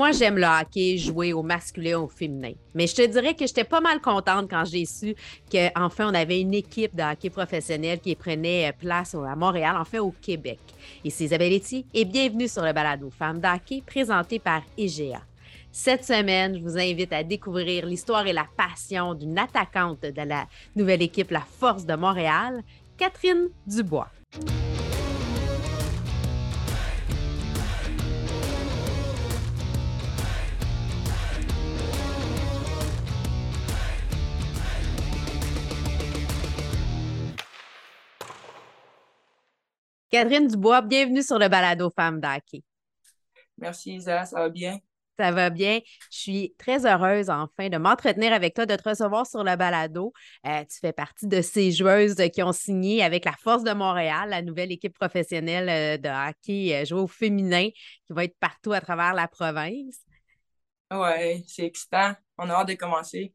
Moi, 0.00 0.12
j'aime 0.12 0.38
le 0.38 0.46
hockey 0.46 0.96
jouer 0.96 1.34
au 1.34 1.42
masculin 1.42 1.98
au 1.98 2.08
féminin. 2.08 2.52
Mais 2.72 2.86
je 2.86 2.94
te 2.94 3.06
dirais 3.06 3.34
que 3.34 3.46
j'étais 3.46 3.64
pas 3.64 3.82
mal 3.82 4.00
contente 4.00 4.48
quand 4.48 4.64
j'ai 4.64 4.86
su 4.86 5.14
qu'enfin, 5.52 6.10
on 6.10 6.14
avait 6.14 6.40
une 6.40 6.54
équipe 6.54 6.96
de 6.96 7.02
hockey 7.02 7.28
professionnel 7.28 8.00
qui 8.00 8.14
prenait 8.14 8.72
place 8.78 9.14
à 9.14 9.36
Montréal, 9.36 9.76
enfin 9.78 9.98
au 9.98 10.14
Québec. 10.22 10.58
Ici 11.04 11.24
Isabelle 11.24 11.52
Etty 11.52 11.84
et 11.92 12.06
bienvenue 12.06 12.48
sur 12.48 12.64
le 12.64 12.72
balado 12.72 13.10
Femmes 13.10 13.40
d'hockey 13.40 13.82
présenté 13.86 14.38
par 14.38 14.62
IGA. 14.78 15.20
Cette 15.70 16.06
semaine, 16.06 16.54
je 16.54 16.62
vous 16.62 16.78
invite 16.78 17.12
à 17.12 17.22
découvrir 17.22 17.84
l'histoire 17.84 18.26
et 18.26 18.32
la 18.32 18.46
passion 18.56 19.12
d'une 19.12 19.38
attaquante 19.38 20.00
de 20.00 20.22
la 20.22 20.46
nouvelle 20.74 21.02
équipe 21.02 21.30
La 21.30 21.42
Force 21.42 21.84
de 21.84 21.94
Montréal, 21.94 22.62
Catherine 22.96 23.50
Dubois. 23.66 24.08
Catherine 40.10 40.48
Dubois, 40.48 40.82
bienvenue 40.82 41.22
sur 41.22 41.38
le 41.38 41.48
balado 41.48 41.88
Femmes 41.94 42.20
d'Hockey. 42.20 42.64
Merci 43.56 43.94
Isa, 43.94 44.24
ça 44.24 44.40
va 44.40 44.48
bien? 44.48 44.80
Ça 45.16 45.30
va 45.30 45.50
bien. 45.50 45.78
Je 46.10 46.18
suis 46.18 46.54
très 46.58 46.84
heureuse 46.84 47.30
enfin 47.30 47.68
de 47.68 47.76
m'entretenir 47.76 48.32
avec 48.32 48.54
toi, 48.54 48.66
de 48.66 48.74
te 48.74 48.88
recevoir 48.88 49.24
sur 49.24 49.44
le 49.44 49.54
balado. 49.54 50.12
Euh, 50.46 50.64
tu 50.64 50.78
fais 50.80 50.92
partie 50.92 51.28
de 51.28 51.40
ces 51.42 51.70
joueuses 51.70 52.16
qui 52.34 52.42
ont 52.42 52.52
signé 52.52 53.04
avec 53.04 53.24
la 53.24 53.34
Force 53.34 53.62
de 53.62 53.72
Montréal, 53.72 54.30
la 54.30 54.42
nouvelle 54.42 54.72
équipe 54.72 54.98
professionnelle 54.98 55.68
euh, 55.68 55.96
de 55.96 56.08
hockey 56.08 56.74
euh, 56.74 56.84
jouée 56.84 57.02
au 57.02 57.06
féminin 57.06 57.68
qui 57.68 58.12
va 58.12 58.24
être 58.24 58.36
partout 58.40 58.72
à 58.72 58.80
travers 58.80 59.14
la 59.14 59.28
province. 59.28 60.00
Oui, 60.90 61.44
c'est 61.46 61.66
excitant. 61.66 62.14
On 62.36 62.50
a 62.50 62.54
hâte 62.54 62.68
de 62.68 62.74
commencer. 62.74 63.32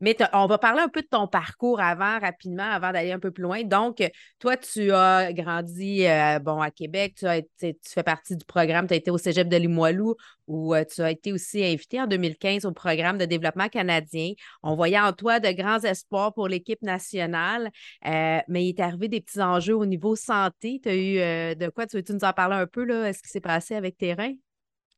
Mais 0.00 0.16
on 0.32 0.46
va 0.46 0.58
parler 0.58 0.80
un 0.80 0.88
peu 0.88 1.02
de 1.02 1.06
ton 1.06 1.26
parcours 1.26 1.80
avant, 1.80 2.18
rapidement, 2.18 2.64
avant 2.64 2.92
d'aller 2.92 3.12
un 3.12 3.18
peu 3.18 3.30
plus 3.30 3.42
loin. 3.42 3.62
Donc, 3.62 4.02
toi, 4.38 4.56
tu 4.56 4.92
as 4.92 5.32
grandi 5.32 6.06
euh, 6.06 6.38
bon, 6.38 6.60
à 6.60 6.70
Québec, 6.70 7.14
tu, 7.18 7.26
as 7.26 7.42
tu 7.42 7.74
fais 7.86 8.02
partie 8.02 8.36
du 8.36 8.44
programme, 8.44 8.86
tu 8.86 8.94
as 8.94 8.96
été 8.96 9.10
au 9.10 9.18
Cégep 9.18 9.48
de 9.48 9.56
Limoilou, 9.56 10.16
où 10.46 10.74
euh, 10.74 10.84
tu 10.84 11.02
as 11.02 11.10
été 11.10 11.32
aussi 11.32 11.64
invité 11.64 12.00
en 12.00 12.06
2015 12.06 12.64
au 12.64 12.72
programme 12.72 13.18
de 13.18 13.24
développement 13.24 13.68
canadien. 13.68 14.32
On 14.62 14.74
voyait 14.74 15.00
en 15.00 15.12
toi 15.12 15.40
de 15.40 15.50
grands 15.50 15.80
espoirs 15.80 16.32
pour 16.34 16.48
l'équipe 16.48 16.82
nationale, 16.82 17.70
euh, 18.06 18.38
mais 18.48 18.66
il 18.66 18.70
est 18.70 18.80
arrivé 18.80 19.08
des 19.08 19.20
petits 19.20 19.40
enjeux 19.40 19.76
au 19.76 19.86
niveau 19.86 20.16
santé. 20.16 20.80
Tu 20.82 20.88
as 20.88 20.96
eu 20.96 21.54
de 21.56 21.68
quoi? 21.70 21.86
Tu 21.86 21.96
veux-tu 21.96 22.12
nous 22.12 22.24
en 22.24 22.32
parler 22.32 22.56
un 22.56 22.66
peu, 22.66 22.84
là, 22.84 23.12
ce 23.12 23.22
qui 23.22 23.28
s'est 23.28 23.40
passé 23.40 23.74
avec 23.74 23.96
tes 23.96 24.14
reins? 24.14 24.34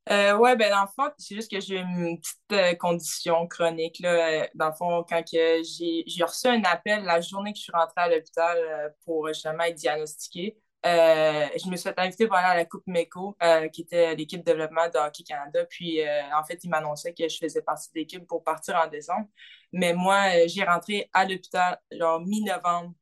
Euh, 0.09 0.37
oui, 0.39 0.55
ben 0.57 0.71
dans 0.71 0.83
le 0.83 0.89
fond, 0.95 1.11
c'est 1.19 1.35
juste 1.35 1.51
que 1.51 1.59
j'ai 1.61 1.79
une 1.79 2.21
petite 2.21 2.53
euh, 2.53 2.75
condition 2.77 3.47
chronique. 3.49 3.99
Là. 3.99 4.43
Euh, 4.45 4.47
dans 4.55 4.69
le 4.69 4.73
fond, 4.73 5.05
quand 5.09 5.23
j'ai, 5.29 6.05
reçu 6.23 6.47
un 6.47 6.63
appel 6.63 7.03
la 7.05 7.21
journée 7.21 7.53
que 7.53 7.59
je 7.59 7.65
suis 7.65 7.73
rentrée 7.73 7.95
à 7.97 8.09
l'hôpital 8.09 8.57
euh, 8.57 8.89
pour 9.05 9.27
justement 9.29 9.65
être 9.65 9.75
diagnostiquée, 9.75 10.57
je 10.85 11.69
me 11.69 11.77
suis 11.77 11.91
fait 11.91 11.99
inviter 11.99 12.29
pour 12.29 12.37
aller 12.37 12.47
à 12.47 12.57
la 12.57 12.65
Coupe 12.65 12.87
MECO, 12.87 13.37
qui 13.73 13.83
était 13.83 14.15
l'équipe 14.15 14.41
de 14.41 14.45
développement 14.45 14.89
de 14.89 14.99
Hockey 14.99 15.25
Canada. 15.25 15.65
Puis, 15.69 16.01
en 16.33 16.45
fait, 16.45 16.63
ils 16.63 16.71
m'annonçaient 16.71 17.13
que 17.13 17.29
je 17.29 17.39
faisais 17.39 17.63
partie 17.63 17.89
de 17.93 17.99
l'équipe 17.99 18.25
pour 18.25 18.45
partir 18.45 18.77
en 18.77 18.87
décembre. 18.87 19.27
Mais 19.73 19.95
moi, 19.95 20.47
j'ai 20.47 20.63
rentré 20.63 21.11
à 21.13 21.25
l'hôpital, 21.25 21.81
genre 21.91 22.21
mi-novembre. 22.21 22.95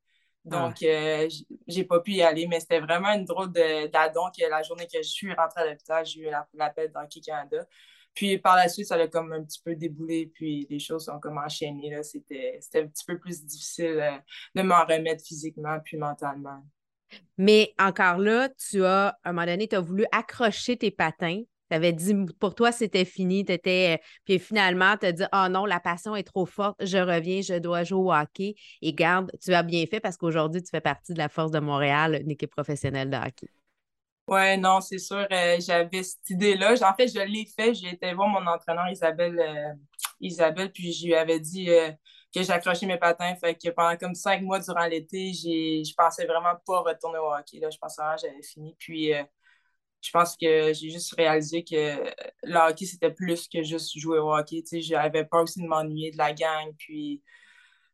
Donc, 0.45 0.83
euh, 0.83 1.29
j'ai 1.67 1.85
pas 1.85 2.01
pu 2.01 2.13
y 2.13 2.23
aller, 2.23 2.47
mais 2.47 2.61
c'était 2.61 2.81
vraiment 2.81 3.09
une 3.09 3.25
drôle 3.25 3.51
d'adon 3.51 4.27
que 4.37 4.49
la 4.49 4.63
journée 4.63 4.87
que 4.87 4.99
je 4.99 5.09
suis 5.09 5.33
rentrée 5.33 5.63
à 5.63 5.67
l'hôpital, 5.71 6.05
j'ai 6.05 6.21
eu 6.21 6.31
l'appel 6.53 6.93
d'Hockey 6.93 7.21
Canada. 7.21 7.67
Puis 8.13 8.39
par 8.39 8.55
la 8.57 8.69
suite, 8.69 8.87
ça 8.87 8.95
a 8.95 9.09
comme 9.09 9.33
un 9.33 9.43
petit 9.43 9.61
peu 9.65 9.75
déboulé, 9.75 10.31
puis 10.33 10.67
les 10.71 10.79
choses 10.79 11.09
ont 11.09 11.19
comme 11.19 11.39
enchaîné. 11.39 12.01
C'était 12.03 12.61
un 12.75 12.87
petit 12.87 13.05
peu 13.07 13.19
plus 13.19 13.45
difficile 13.45 13.99
euh, 14.01 14.19
de 14.55 14.63
m'en 14.63 14.85
remettre 14.85 15.25
physiquement 15.25 15.79
puis 15.85 15.97
mentalement. 15.97 16.63
Mais 17.39 17.75
encore 17.79 18.19
là, 18.19 18.49
tu 18.51 18.85
as, 18.85 19.09
à 19.25 19.31
un 19.31 19.33
moment 19.33 19.47
donné, 19.47 19.67
tu 19.67 19.77
as 19.77 19.81
voulu 19.81 20.05
accrocher 20.13 20.77
tes 20.77 20.91
patins 20.91 21.43
tu 21.75 21.77
avais 21.77 21.93
dit 21.93 22.15
pour 22.39 22.55
toi, 22.55 22.71
c'était 22.71 23.05
fini. 23.05 23.41
Étais... 23.41 23.97
Euh, 23.97 24.05
puis 24.25 24.39
finalement, 24.39 24.97
tu 24.97 25.07
as 25.07 25.13
dit 25.13 25.25
Oh 25.33 25.47
non, 25.51 25.67
la 25.67 25.81
passion 25.81 26.15
est 26.15 26.23
trop 26.23 26.47
forte, 26.47 26.77
je 26.85 26.99
reviens, 26.99 27.41
je 27.43 27.55
dois 27.55 27.83
jouer 27.83 27.99
au 27.99 28.13
hockey. 28.13 28.55
Et 28.81 28.93
garde, 28.93 29.33
tu 29.43 29.53
as 29.53 29.63
bien 29.63 29.85
fait 29.87 30.01
parce 30.01 30.17
qu'aujourd'hui, 30.17 30.63
tu 30.63 30.71
fais 30.71 30.81
partie 30.81 31.13
de 31.13 31.19
la 31.19 31.29
Force 31.29 31.51
de 31.51 31.59
Montréal, 31.59 32.21
une 32.23 32.31
équipe 32.31 32.51
professionnelle 32.51 33.11
de 33.11 33.17
hockey. 33.17 33.49
Oui, 34.29 34.57
non, 34.57 34.81
c'est 34.81 34.99
sûr. 34.99 35.27
Euh, 35.31 35.57
j'avais 35.61 36.03
cette 36.03 36.31
idée-là. 36.31 36.75
En 36.89 36.95
fait, 36.95 37.09
je 37.09 37.21
l'ai 37.21 37.45
fait. 37.45 37.75
J'ai 37.75 37.89
été 37.89 38.15
voir 38.15 38.29
mon 38.29 38.47
entraîneur 38.47 38.89
Isabelle, 38.89 39.39
euh, 39.39 39.75
Isabelle 40.21 40.71
puis 40.71 40.93
je 40.93 41.07
lui 41.07 41.15
avais 41.15 41.41
dit 41.41 41.69
que 42.35 42.43
j'accrochais 42.43 42.87
mes 42.87 42.99
patins. 42.99 43.35
Fait 43.35 43.55
que 43.55 43.69
pendant 43.71 43.97
comme 43.97 44.15
cinq 44.15 44.43
mois 44.43 44.61
durant 44.61 44.87
l'été, 44.87 45.33
je 45.33 45.93
pensais 45.95 46.25
vraiment 46.25 46.55
pas 46.65 46.81
retourner 46.81 47.19
au 47.19 47.35
hockey. 47.35 47.59
Là. 47.59 47.69
Je 47.69 47.79
pensais 47.79 48.01
vraiment 48.01 48.17
que 48.17 48.23
j'avais 48.23 48.43
fini. 48.43 48.77
Puis 48.79 49.13
je 50.05 50.11
pense 50.11 50.37
que 50.37 50.73
j'ai 50.75 50.91
juste 50.91 51.15
réalisé 51.17 51.65
que 51.65 51.97
le 52.43 52.57
hockey, 52.57 52.85
c'était 52.85 53.11
plus 53.11 53.49
que 53.49 53.63
juste 53.63 53.99
jouer 53.99 54.19
au 54.19 54.35
hockey. 54.35 54.63
J'avais 54.81 55.25
peur 55.25 55.43
aussi 55.45 55.63
de 55.63 55.67
m'ennuyer 55.67 56.11
de 56.11 56.19
la 56.19 56.33
gang. 56.35 56.73
Puis 56.79 57.23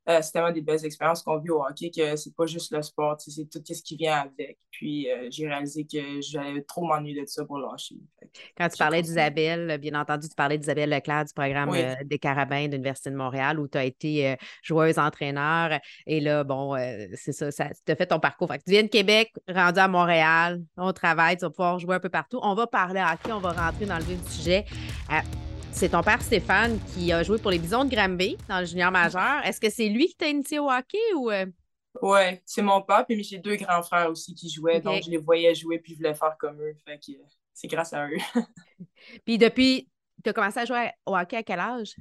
euh, 0.09 0.21
c'est 0.22 0.33
tellement 0.33 0.50
des 0.50 0.62
belles 0.62 0.84
expériences 0.84 1.22
qu'on 1.22 1.38
vit 1.38 1.50
au 1.50 1.62
hockey 1.62 1.91
que 1.94 2.16
c'est 2.16 2.34
pas 2.34 2.47
juste 2.47 2.72
le 2.72 2.81
sport, 2.81 3.16
c'est 3.21 3.49
tout 3.50 3.61
ce 3.65 3.83
qui 3.83 3.97
vient 3.97 4.16
avec. 4.16 4.59
Puis 4.71 5.11
euh, 5.11 5.28
j'ai 5.31 5.47
réalisé 5.47 5.84
que 5.84 6.21
j'allais 6.22 6.62
trop 6.62 6.84
m'ennuyer 6.84 7.22
de 7.22 7.28
ça 7.28 7.44
pour 7.44 7.59
lâcher. 7.59 7.97
Quand 8.56 8.69
tu 8.69 8.78
parlais 8.78 9.03
d'Isabelle, 9.03 9.78
bien 9.78 10.00
entendu, 10.00 10.28
tu 10.28 10.34
parlais 10.34 10.56
d'Isabelle 10.56 10.88
Leclerc 10.88 11.27
du 11.27 11.34
programme 11.34 11.71
euh, 11.75 11.94
des 12.05 12.19
Carabins 12.19 12.66
de 12.66 12.72
l'Université 12.72 13.11
de 13.11 13.16
Montréal 13.16 13.61
où 13.61 13.69
tu 13.69 13.77
as 13.77 13.84
été 13.84 14.37
joueuse 14.62 14.99
entraîneur. 14.99 15.78
Et 16.06 16.21
là, 16.21 16.44
bon, 16.44 16.77
c'est 17.15 17.32
ça, 17.32 17.50
ça 17.50 17.69
tu 17.84 17.93
as 17.93 17.97
fait 17.97 18.06
ton 18.06 18.21
parcours. 18.21 18.49
tu 18.49 18.71
viens 18.71 18.82
de 18.82 18.88
Québec, 18.88 19.32
rendu 19.49 19.78
à 19.78 19.88
Montréal, 19.88 20.62
on 20.77 20.93
travaille, 20.93 21.37
tu 21.37 21.43
vas 21.43 21.50
pouvoir 21.50 21.78
jouer 21.78 21.97
un 21.97 22.00
peu 22.00 22.09
partout. 22.09 22.38
On 22.43 22.55
va 22.55 22.67
parler 22.67 23.00
hockey, 23.00 23.32
on 23.32 23.41
va 23.41 23.53
rentrer 23.53 23.84
dans 23.84 23.99
le 23.99 24.05
vif 24.05 24.25
du 24.25 24.31
sujet. 24.31 24.65
C'est 25.72 25.91
ton 25.91 26.03
père 26.03 26.20
Stéphane 26.20 26.78
qui 26.92 27.12
a 27.12 27.22
joué 27.22 27.38
pour 27.38 27.50
les 27.50 27.58
Bisons 27.58 27.84
de 27.84 27.94
Granby 27.94 28.36
dans 28.48 28.60
le 28.60 28.66
junior 28.66 28.91
majeur. 28.91 29.44
Est-ce 29.44 29.60
que 29.60 29.70
c'est 29.70 29.88
lui 29.88 30.08
qui 30.08 30.16
t'a 30.16 30.28
initié 30.28 30.58
au 30.58 30.70
hockey 30.70 30.98
ou. 31.16 31.31
Euh? 31.31 31.47
Oui, 32.03 32.41
c'est 32.44 32.62
mon 32.62 32.82
père, 32.82 33.04
puis 33.06 33.22
j'ai 33.25 33.38
deux 33.38 33.56
grands 33.56 33.82
frères 33.82 34.10
aussi 34.10 34.34
qui 34.34 34.48
jouaient, 34.48 34.81
donc 34.81 35.03
je 35.03 35.10
les 35.10 35.16
voyais 35.16 35.54
jouer 35.54 35.78
puis 35.78 35.92
je 35.92 35.98
voulais 35.98 36.14
faire 36.14 36.36
comme 36.38 36.60
eux. 36.60 36.75
Fait 36.84 36.98
que 36.98 37.12
c'est 37.53 37.69
grâce 37.69 37.92
à 37.92 38.06
eux. 38.08 38.16
puis 39.25 39.38
depuis, 39.38 39.88
tu 40.22 40.31
as 40.31 40.32
commencé 40.32 40.60
à 40.60 40.64
jouer 40.64 40.91
au 41.06 41.16
hockey 41.16 41.36
à 41.36 41.42
quel 41.42 41.58
âge? 41.58 41.97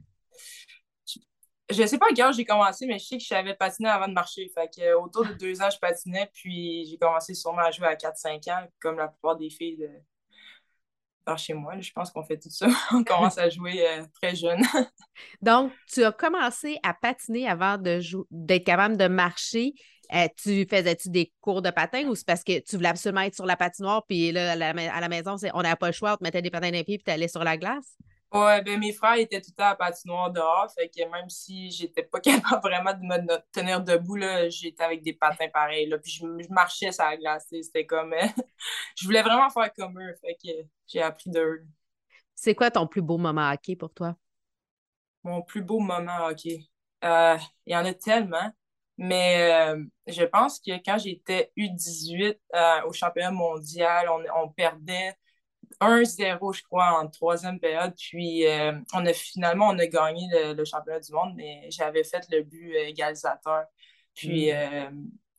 Je 1.70 1.82
ne 1.82 1.88
sais 1.88 1.98
pas 1.98 2.08
à 2.08 2.14
quel 2.14 2.26
âge 2.26 2.36
j'ai 2.36 2.46
commencé, 2.46 2.86
mais 2.86 3.00
je 3.00 3.06
sais 3.06 3.18
que 3.18 3.24
je 3.24 3.28
savais 3.28 3.56
patiner 3.56 3.90
avant 3.90 4.08
de 4.08 4.14
marcher. 4.14 4.50
Fait 4.54 4.70
que, 4.76 4.94
autour 4.96 5.26
de 5.26 5.34
deux 5.34 5.62
ans, 5.62 5.70
je 5.70 5.80
patinais, 5.80 6.30
puis 6.34 6.86
j'ai 6.86 6.98
commencé 6.98 7.34
sûrement 7.34 7.62
à 7.62 7.72
jouer 7.72 7.88
à 7.88 7.96
4-5 7.96 8.52
ans, 8.52 8.68
comme 8.80 8.98
la 8.98 9.08
plupart 9.08 9.38
des 9.38 9.50
filles 9.50 9.78
de, 9.78 9.90
chez 11.38 11.54
moi. 11.54 11.80
Je 11.80 11.92
pense 11.92 12.12
qu'on 12.12 12.24
fait 12.24 12.38
tout 12.38 12.50
ça. 12.50 12.68
On 12.92 13.04
commence 13.04 13.38
à 13.38 13.50
jouer 13.50 13.86
euh, 13.88 14.04
très 14.22 14.36
jeune. 14.36 14.62
Donc, 15.42 15.72
tu 15.88 16.04
as 16.04 16.12
commencé 16.12 16.78
à 16.84 16.94
patiner 16.94 17.48
avant 17.48 17.78
d'être 17.78 18.64
capable 18.64 18.98
de 18.98 19.08
marcher. 19.08 19.74
Euh, 20.14 20.28
tu 20.42 20.66
faisais-tu 20.68 21.10
des 21.10 21.32
cours 21.40 21.62
de 21.62 21.70
patin 21.70 22.08
ou 22.08 22.16
c'est 22.16 22.26
parce 22.26 22.44
que 22.44 22.60
tu 22.60 22.78
voulais 22.78 22.90
absolument 22.90 23.22
être 23.22 23.36
sur 23.36 23.46
la 23.46 23.56
patinoire, 23.56 24.04
puis 24.08 24.32
là, 24.32 24.54
à 24.54 24.56
la, 24.56 25.10
maison, 25.10 25.36
on 25.54 25.62
n'avait 25.62 25.76
pas 25.76 25.88
le 25.88 25.94
choix, 25.94 26.14
on 26.14 26.18
te 26.18 26.24
mettait 26.24 26.42
des 26.42 26.50
patins 26.50 26.72
dans 26.72 26.78
les 26.78 26.84
pieds, 26.84 26.98
puis 26.98 27.04
tu 27.06 27.12
allais 27.12 27.28
sur 27.28 27.44
la 27.44 27.58
glace? 27.58 27.96
Ouais, 28.32 28.62
ben 28.62 28.80
mes 28.80 28.94
frères 28.94 29.16
étaient 29.16 29.42
tout 29.42 29.50
le 29.50 29.56
temps 29.56 29.70
à 29.70 29.76
patinoire 29.76 30.30
dehors, 30.32 30.72
fait 30.78 30.88
que 30.88 31.04
même 31.10 31.28
si 31.30 31.72
j'étais 31.72 32.04
pas 32.04 32.20
capable 32.22 32.62
vraiment 32.62 32.94
de 32.94 33.00
me 33.00 33.38
tenir 33.52 33.82
debout, 33.82 34.18
là, 34.18 34.48
j'étais 34.50 34.84
avec 34.84 35.02
des 35.02 35.14
patins 35.14 35.50
pareils, 35.50 35.88
là, 35.88 35.98
puis 35.98 36.12
je, 36.12 36.54
marchais 36.54 36.92
sur 36.92 37.06
la 37.06 37.18
glace, 37.18 37.48
c'était 37.50 37.88
comme... 37.88 38.14
je 38.96 39.06
voulais 39.06 39.24
vraiment 39.24 39.50
faire 39.50 39.74
comme 39.74 40.00
eux, 40.00 40.14
fait 40.22 40.36
que 40.36 40.68
j'ai 40.88 41.02
appris 41.02 41.32
d'eux. 41.32 41.66
C'est 42.36 42.54
quoi 42.54 42.70
ton 42.70 42.86
plus 42.86 43.02
beau 43.02 43.18
moment 43.18 43.50
hockey 43.52 43.76
pour 43.76 43.92
toi? 43.92 44.16
Mon 45.24 45.42
plus 45.42 45.64
beau 45.64 45.80
moment 45.80 46.28
hockey? 46.28 46.70
Euh, 47.04 47.38
il 47.66 47.74
y 47.74 47.76
en 47.76 47.86
a 47.86 47.94
tellement, 47.96 48.52
mais 48.98 49.74
euh, 49.74 49.84
je 50.06 50.24
pense 50.24 50.60
que 50.60 50.72
quand 50.86 51.00
j'étais 51.00 51.52
U18 51.58 52.38
euh, 52.54 52.82
au 52.86 52.94
championnat 52.94 53.32
mondial, 53.32 54.08
on, 54.10 54.24
on 54.44 54.50
perdait 54.50 55.16
1-0, 55.82 56.54
je 56.54 56.64
crois, 56.64 57.00
en 57.00 57.08
troisième 57.08 57.60
période. 57.60 57.94
Puis, 57.98 58.46
euh, 58.48 58.74
on 58.94 59.06
a 59.06 59.14
finalement, 59.14 59.68
on 59.68 59.80
a 59.80 59.88
gagné 59.88 60.28
le, 60.32 60.66
championnat 60.66 61.00
du 61.00 61.12
monde, 61.12 61.34
mais 61.36 61.68
j'avais 61.70 62.04
fait 62.04 62.26
le 62.32 62.44
but 62.44 62.74
égalisateur. 62.76 63.66
Puis, 64.14 64.52
mm. 64.52 64.56
euh, 64.56 64.90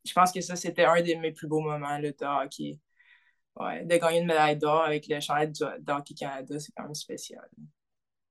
je 0.05 0.12
pense 0.12 0.32
que 0.32 0.41
ça, 0.41 0.56
c'était 0.56 0.85
un 0.85 1.00
de 1.00 1.15
mes 1.15 1.32
plus 1.32 1.47
beaux 1.47 1.61
moments 1.61 1.99
le 1.99 2.12
de 2.12 2.44
hockey. 2.44 2.79
Ouais, 3.56 3.85
de 3.85 3.97
gagner 3.97 4.21
une 4.21 4.27
médaille 4.27 4.56
d'or 4.56 4.85
avec 4.85 5.06
le 5.09 5.21
championnat 5.21 5.79
d'Hockey 5.81 6.15
Canada, 6.15 6.59
c'est 6.59 6.73
quand 6.75 6.85
même 6.85 6.94
spécial. 6.94 7.47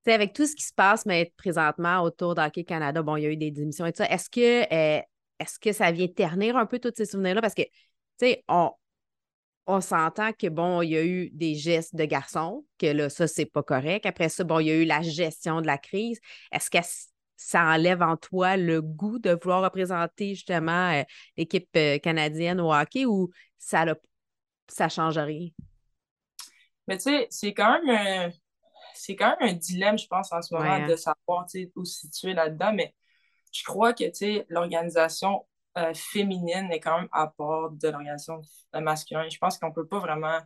avec 0.07 0.34
tout 0.34 0.48
ce 0.48 0.56
qui 0.56 0.63
se 0.63 0.74
passe 0.74 1.06
mais 1.06 1.31
présentement 1.38 2.01
autour 2.01 2.34
d'Hockey 2.34 2.63
Canada, 2.63 3.04
bon, 3.04 3.16
il 3.18 3.24
y 3.24 3.25
a 3.28 3.30
eu 3.30 3.38
des 3.38 3.51
démissions 3.51 3.86
et 3.86 3.92
tout 3.92 3.98
ça. 3.98 4.10
Est-ce 4.10 4.30
que, 4.30 4.63
euh, 4.74 5.01
est-ce 5.40 5.60
que 5.60 5.72
ça 5.72 5.92
vient 5.92 6.07
ternir 6.07 6.57
un 6.57 6.66
peu 6.66 6.80
tous 6.80 6.94
ces 6.96 7.06
souvenirs-là? 7.06 7.42
Parce 7.42 7.54
que, 7.54 7.63
tu 7.63 7.69
sais, 8.18 8.44
on, 8.48 8.72
on 9.66 9.82
s'entend 9.82 10.34
que, 10.34 10.48
bon, 10.48 10.82
il 10.82 10.90
y 10.90 10.98
a 10.98 11.06
eu 11.06 11.30
des 11.32 11.56
gestes 11.56 11.96
de 11.96 12.06
garçons, 12.06 12.66
que 12.78 12.88
là, 12.88 13.10
ça, 13.10 13.28
c'est 13.28 13.46
pas 13.46 13.64
correct. 13.64 14.06
Après 14.06 14.30
ça, 14.30 14.44
bon, 14.44 14.60
il 14.60 14.68
y 14.68 14.72
a 14.72 14.76
eu 14.76 14.86
la 14.86 15.02
gestion 15.02 15.62
de 15.62 15.68
la 15.68 15.78
crise. 15.78 16.20
Est-ce 16.52 16.70
que 16.70 16.80
ça 17.38 17.64
enlève 17.64 18.02
en 18.02 18.18
toi 18.18 18.58
le 18.58 18.82
goût 18.82 19.20
de 19.20 19.38
vouloir 19.42 19.62
représenter 19.62 20.36
justement 20.36 20.92
euh, 20.92 21.04
l'équipe 21.38 21.70
euh, 21.78 21.98
canadienne 22.00 22.60
au 22.60 22.74
hockey 22.74 23.06
ou 23.06 23.30
ça 23.58 23.86
ne 23.86 23.94
ça 24.68 24.90
change 24.90 25.18
rien? 25.18 25.50
Mais 26.88 26.98
tu 26.98 27.04
sais, 27.04 27.28
c'est 27.30 27.54
quand 27.54 27.80
même 27.80 27.90
un, 27.96 28.32
c'est 28.96 29.16
quand 29.16 29.36
même 29.40 29.50
un 29.50 29.54
dilemme, 29.54 29.98
je 29.98 30.08
pense, 30.08 30.32
en 30.34 30.42
ce 30.42 30.54
moment, 30.54 30.70
hein. 30.70 30.88
de 30.88 30.96
savoir 30.96 31.46
où 31.76 31.86
se 31.86 32.08
situer 32.08 32.34
là-dedans. 32.34 32.74
Mais 32.74 32.94
je 33.52 33.64
crois 33.64 33.94
que 33.94 34.04
l'organisation 34.52 35.46
euh, 35.80 35.94
féminine 35.94 36.70
est 36.72 36.80
quand 36.80 37.00
même 37.00 37.10
à 37.12 37.28
part 37.28 37.72
de 37.72 37.88
l'organisation 37.88 38.42
masculine. 38.74 39.30
Je 39.30 39.38
pense 39.38 39.58
qu'on 39.58 39.72
peut 39.72 39.88
pas 39.88 40.00
vraiment. 40.00 40.40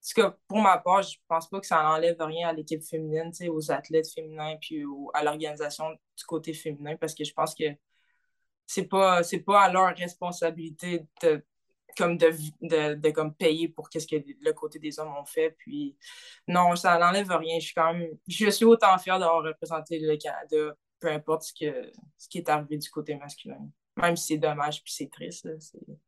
Parce 0.00 0.14
que 0.14 0.36
pour 0.48 0.60
ma 0.60 0.78
part, 0.78 1.02
je 1.02 1.16
pense 1.28 1.48
pas 1.48 1.60
que 1.60 1.66
ça 1.66 1.82
n'enlève 1.82 2.16
rien 2.20 2.48
à 2.48 2.52
l'équipe 2.52 2.82
féminine, 2.82 3.30
aux 3.50 3.70
athlètes 3.70 4.12
féminins, 4.12 4.56
puis 4.60 4.82
à 5.14 5.22
l'organisation 5.22 5.90
du 5.90 6.24
côté 6.26 6.52
féminin, 6.54 6.96
parce 6.96 7.14
que 7.14 7.24
je 7.24 7.32
pense 7.32 7.54
que 7.54 7.64
c'est 8.66 8.84
pas, 8.84 9.22
pas 9.46 9.62
à 9.62 9.72
leur 9.72 9.94
responsabilité 9.96 11.06
de 11.22 11.44
comme 11.96 12.16
de, 12.16 12.32
de, 12.94 13.10
comme 13.10 13.34
payer 13.34 13.68
pour 13.68 13.88
qu'est-ce 13.90 14.06
que 14.06 14.16
le 14.40 14.52
côté 14.52 14.78
des 14.78 14.98
hommes 14.98 15.14
ont 15.14 15.24
fait. 15.24 15.50
Puis 15.58 15.96
non, 16.48 16.74
ça 16.76 16.98
n'enlève 16.98 17.30
rien. 17.30 17.58
Je 17.58 17.66
suis 17.66 17.74
quand 17.74 17.92
même. 17.94 18.08
Je 18.26 18.50
suis 18.50 18.64
autant 18.64 18.96
fière 18.98 19.18
d'avoir 19.18 19.42
représenté 19.42 19.98
le 19.98 20.16
Canada, 20.16 20.74
peu 21.00 21.08
importe 21.08 21.42
ce, 21.42 21.90
ce 22.18 22.28
qui 22.28 22.38
est 22.38 22.48
arrivé 22.48 22.78
du 22.78 22.90
côté 22.90 23.14
masculin. 23.16 23.68
Même 23.96 24.16
si 24.16 24.28
c'est 24.28 24.38
dommage 24.38 24.82
puis 24.82 24.92
c'est 24.96 25.10
triste. 25.10 25.46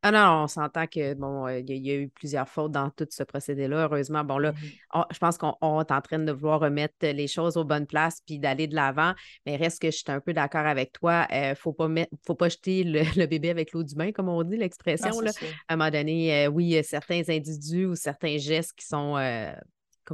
ah 0.02 0.10
non, 0.10 0.44
on 0.44 0.46
s'entend 0.46 0.86
que 0.86 1.12
bon, 1.12 1.46
euh, 1.46 1.58
il 1.58 1.86
y, 1.86 1.90
a 1.90 1.94
eu 1.94 2.08
plusieurs 2.08 2.48
fautes 2.48 2.72
dans 2.72 2.88
tout 2.88 3.06
ce 3.10 3.22
procédé-là. 3.22 3.84
Heureusement, 3.84 4.24
bon 4.24 4.38
là, 4.38 4.52
mm-hmm. 4.52 5.04
je 5.12 5.18
pense 5.18 5.36
qu'on 5.36 5.52
est 5.52 5.92
en 5.92 6.00
train 6.00 6.18
de 6.18 6.32
vouloir 6.32 6.60
remettre 6.60 6.94
les 7.02 7.26
choses 7.26 7.58
aux 7.58 7.64
bonnes 7.64 7.86
places 7.86 8.22
puis 8.24 8.38
d'aller 8.38 8.68
de 8.68 8.74
l'avant. 8.74 9.12
Mais 9.44 9.56
reste 9.56 9.82
que 9.82 9.90
je 9.90 9.98
suis 9.98 10.04
un 10.10 10.20
peu 10.20 10.32
d'accord 10.32 10.64
avec 10.64 10.92
toi. 10.92 11.26
Il 11.30 11.36
euh, 11.36 11.50
ne 11.50 11.54
faut 11.54 11.74
pas 11.74 11.88
faut 12.26 12.34
pas 12.34 12.48
jeter 12.48 12.84
le, 13.16 13.26
bébé 13.26 13.50
avec 13.50 13.72
l'eau 13.72 13.82
du 13.82 13.94
bain, 13.94 14.12
comme 14.12 14.30
on 14.30 14.42
dit 14.44 14.56
l'expression. 14.56 15.10
À 15.20 15.74
un 15.74 15.76
moment 15.76 15.90
donné, 15.90 16.46
euh, 16.46 16.48
oui, 16.48 16.64
il 16.64 16.70
y 16.70 16.78
a 16.78 16.82
certains 16.82 17.22
individus 17.28 17.84
ou 17.84 17.94
certains 17.96 18.38
gestes 18.38 18.72
qui 18.72 18.86
sont 18.86 19.18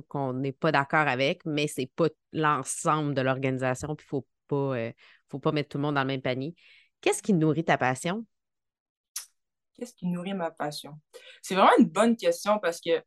qu'on 0.08 0.32
n'est 0.32 0.52
pas 0.52 0.72
d'accord 0.72 1.06
avec, 1.06 1.44
mais 1.44 1.67
ce 1.69 1.81
n'est 1.81 1.90
pas 1.94 2.08
l'ensemble 2.32 3.14
de 3.14 3.22
l'organisation. 3.22 3.94
Puis 3.94 4.06
il 4.11 4.17
ne 4.17 4.20
faut 4.20 4.26
pas, 4.49 4.93
faut 5.28 5.38
pas 5.38 5.52
mettre 5.52 5.69
tout 5.69 5.78
le 5.78 5.82
monde 5.82 5.94
dans 5.94 6.02
le 6.02 6.06
même 6.08 6.22
panier. 6.22 6.55
Qu'est-ce 7.00 7.23
qui 7.23 7.32
nourrit 7.32 7.64
ta 7.64 7.79
passion? 7.79 8.25
Qu'est-ce 9.75 9.94
qui 9.94 10.06
nourrit 10.06 10.35
ma 10.35 10.50
passion? 10.50 10.99
C'est 11.43 11.55
vraiment 11.55 11.73
une 11.79 11.87
bonne 11.87 12.17
question 12.17 12.58
parce 12.58 12.81
que 12.81 13.02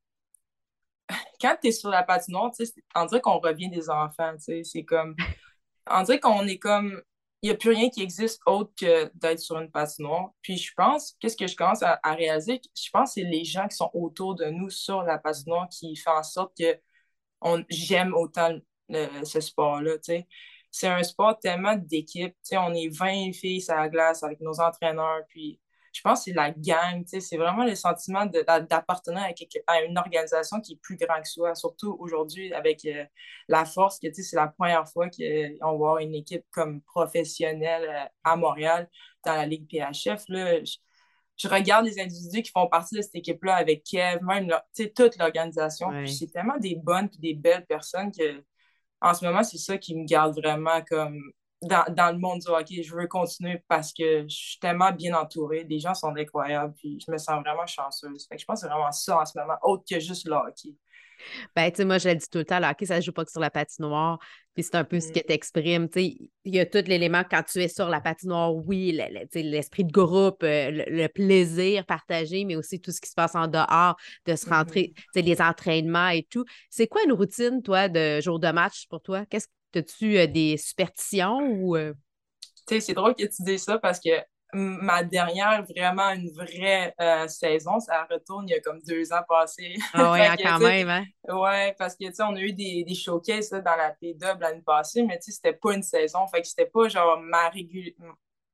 quand 1.41 1.55
tu 1.61 1.67
es 1.67 1.71
sur 1.71 1.89
la 1.89 2.03
patinoire, 2.03 2.51
on 2.95 3.05
dirait 3.05 3.21
qu'on 3.21 3.39
revient 3.39 3.69
des 3.69 3.89
enfants. 3.89 4.33
C'est 4.39 4.83
comme. 4.85 5.15
On 5.89 6.01
dirait 6.03 6.19
qu'on 6.19 6.47
est 6.47 6.57
comme. 6.57 7.01
Il 7.41 7.47
n'y 7.47 7.51
a 7.51 7.57
plus 7.57 7.71
rien 7.71 7.89
qui 7.89 8.01
existe 8.01 8.41
autre 8.45 8.71
que 8.79 9.11
d'être 9.15 9.39
sur 9.39 9.59
une 9.59 9.69
patinoire. 9.69 10.31
Puis 10.41 10.57
je 10.57 10.73
pense, 10.75 11.17
qu'est-ce 11.19 11.35
que 11.35 11.45
je 11.45 11.57
commence 11.57 11.83
à, 11.83 11.99
réaliser? 12.05 12.61
Je 12.73 12.89
pense 12.89 13.09
que 13.09 13.21
c'est 13.21 13.27
les 13.27 13.43
gens 13.43 13.67
qui 13.67 13.75
sont 13.75 13.91
autour 13.93 14.35
de 14.35 14.45
nous 14.45 14.69
sur 14.69 15.03
la 15.03 15.17
patinoire 15.17 15.67
qui 15.67 15.93
font 15.97 16.11
en 16.11 16.23
sorte 16.23 16.57
que 16.57 16.79
j'aime 17.69 18.13
autant 18.13 18.57
ce 18.89 19.41
sport-là 19.41 19.97
c'est 20.73 20.87
un 20.87 21.03
sport 21.03 21.39
tellement 21.39 21.75
d'équipe. 21.75 22.35
On 22.53 22.73
est 22.73 22.89
20 22.89 23.31
filles 23.31 23.63
à 23.69 23.75
la 23.75 23.89
glace 23.89 24.23
avec 24.23 24.41
nos 24.41 24.59
entraîneurs. 24.59 25.21
Puis 25.29 25.59
je 25.93 26.01
pense 26.01 26.21
que 26.21 26.31
c'est 26.31 26.33
la 26.33 26.49
gang. 26.49 27.03
C'est 27.05 27.37
vraiment 27.37 27.63
le 27.63 27.75
sentiment 27.75 28.25
d'appartenir 28.25 29.21
à, 29.67 29.83
une 29.83 29.99
organisation 29.99 30.59
qui 30.61 30.73
est 30.73 30.79
plus 30.81 30.97
grande 30.97 31.21
que 31.21 31.29
soi. 31.29 31.53
Surtout 31.53 31.95
aujourd'hui 31.99 32.51
avec 32.55 32.85
euh, 32.85 33.05
la 33.47 33.65
force 33.65 33.99
que 33.99 34.11
c'est 34.11 34.35
la 34.35 34.47
première 34.47 34.89
fois 34.89 35.09
qu'on 35.09 35.59
va 35.61 35.67
avoir 35.67 35.99
une 35.99 36.15
équipe 36.15 36.43
comme 36.49 36.81
professionnelle 36.81 37.87
euh, 37.87 38.09
à 38.23 38.35
Montréal 38.35 38.89
dans 39.23 39.35
la 39.35 39.45
Ligue 39.45 39.69
PHF. 39.69 40.23
Là, 40.29 40.63
je, 40.63 41.47
regarde 41.47 41.85
les 41.85 41.99
individus 41.99 42.41
qui 42.41 42.49
font 42.49 42.67
partie 42.67 42.95
de 42.95 43.03
cette 43.03 43.13
équipe-là 43.13 43.57
avec 43.57 43.83
Kev, 43.83 44.23
même 44.23 44.49
toute 44.95 45.17
l'organisation. 45.17 45.91
C'est 46.07 46.31
tellement 46.31 46.57
des 46.57 46.75
bonnes 46.75 47.09
et 47.13 47.19
des 47.19 47.33
belles 47.35 47.65
personnes 47.67 48.11
que 48.11 48.43
en 49.03 49.13
ce 49.13 49.25
moment, 49.25 49.43
c'est 49.43 49.57
ça 49.57 49.77
qui 49.77 49.95
me 49.95 50.05
garde 50.05 50.35
vraiment 50.35 50.81
comme 50.89 51.19
dans, 51.61 52.11
le 52.11 52.17
monde 52.17 52.39
du 52.39 52.49
hockey. 52.49 52.83
Je 52.83 52.95
veux 52.95 53.07
continuer 53.07 53.61
parce 53.67 53.93
que 53.93 54.23
je 54.23 54.35
suis 54.35 54.59
tellement 54.59 54.91
bien 54.91 55.13
entourée. 55.13 55.65
Les 55.69 55.79
gens 55.79 55.93
sont 55.93 56.15
incroyables, 56.15 56.73
puis 56.73 56.99
je 57.05 57.11
me 57.11 57.17
sens 57.17 57.41
vraiment 57.43 57.65
chanceuse. 57.65 58.27
je 58.31 58.45
pense 58.45 58.61
que 58.61 58.67
c'est 58.67 58.73
vraiment 58.73 58.91
ça 58.91 59.19
en 59.19 59.25
ce 59.25 59.37
moment, 59.37 59.57
autre 59.61 59.83
que 59.89 59.99
juste 59.99 60.27
le 60.27 60.35
hockey. 60.35 60.75
Ben, 61.55 61.69
tu 61.71 61.77
sais, 61.77 61.85
moi, 61.85 61.97
je 61.97 62.09
le 62.09 62.15
dis 62.15 62.29
tout 62.29 62.39
le 62.39 62.45
temps, 62.45 62.59
le 62.59 62.65
hockey, 62.65 62.85
ça 62.85 62.97
ne 62.97 63.01
joue 63.01 63.11
pas 63.11 63.25
que 63.25 63.31
sur 63.31 63.39
la 63.39 63.49
patinoire. 63.49 64.19
Puis 64.53 64.63
c'est 64.63 64.75
un 64.75 64.83
peu 64.83 64.99
ce 64.99 65.09
mm. 65.09 65.11
que 65.11 65.19
tu 65.19 65.33
exprimes. 65.33 65.89
Tu 65.89 65.99
sais, 65.99 66.17
il 66.45 66.55
y 66.55 66.59
a 66.59 66.65
tout 66.65 66.83
l'élément 66.85 67.23
quand 67.29 67.43
tu 67.43 67.59
es 67.59 67.67
sur 67.67 67.89
la 67.89 68.01
patinoire, 68.01 68.53
oui, 68.55 68.99
l'esprit 69.33 69.83
de 69.83 69.91
groupe, 69.91 70.43
euh, 70.43 70.69
le, 70.71 71.07
plaisir 71.07 71.85
partagé, 71.85 72.45
mais 72.45 72.55
aussi 72.55 72.79
tout 72.79 72.91
ce 72.91 73.01
qui 73.01 73.09
se 73.09 73.15
passe 73.15 73.35
en 73.35 73.47
dehors, 73.47 73.95
de 74.25 74.35
se 74.35 74.47
rentrer, 74.47 74.93
tu 74.95 75.03
sais, 75.13 75.21
les 75.21 75.41
entraînements 75.41 76.09
et 76.09 76.23
tout. 76.29 76.45
C'est 76.69 76.87
quoi 76.87 77.03
une 77.03 77.13
routine, 77.13 77.61
toi, 77.61 77.89
de 77.89 78.21
jour 78.21 78.39
de 78.39 78.51
match 78.51 78.87
pour 78.89 79.01
toi? 79.01 79.25
Qu'est-ce 79.25 79.47
que 79.47 79.79
as-tu 79.79 80.17
euh, 80.17 80.27
des 80.27 80.57
superstitions 80.57 81.39
ou. 81.39 81.75
Euh? 81.75 81.93
Tu 82.67 82.75
sais, 82.75 82.79
c'est 82.79 82.93
drôle 82.93 83.15
que 83.15 83.23
tu 83.23 83.43
dises 83.43 83.63
ça 83.63 83.77
parce 83.77 83.99
que 83.99 84.09
ma 84.53 85.03
dernière, 85.03 85.63
vraiment 85.65 86.09
une 86.11 86.29
vraie 86.31 86.93
euh, 87.01 87.27
saison, 87.27 87.79
ça 87.79 88.05
retourne 88.09 88.47
il 88.47 88.51
y 88.51 88.55
a 88.55 88.61
comme 88.61 88.81
deux 88.81 89.11
ans 89.13 89.23
passés. 89.27 89.75
Ah 89.93 90.11
oui, 90.11 90.25
hein, 90.25 90.35
quand 90.41 90.59
même, 90.59 90.89
hein? 90.89 91.05
Oui, 91.27 91.73
parce 91.77 91.95
que, 91.95 92.05
tu 92.05 92.13
sais, 92.13 92.23
on 92.23 92.35
a 92.35 92.39
eu 92.39 92.53
des, 92.53 92.83
des 92.83 92.95
showcases 92.95 93.49
dans 93.51 93.75
la 93.75 93.91
P-Dub 93.91 94.41
l'année 94.41 94.61
passée, 94.61 95.03
mais 95.03 95.17
tu 95.19 95.31
sais, 95.31 95.31
c'était 95.33 95.53
pas 95.53 95.73
une 95.73 95.83
saison. 95.83 96.27
Fait 96.27 96.41
que 96.41 96.47
c'était 96.47 96.65
pas 96.65 96.87
genre 96.89 97.19
ma, 97.19 97.51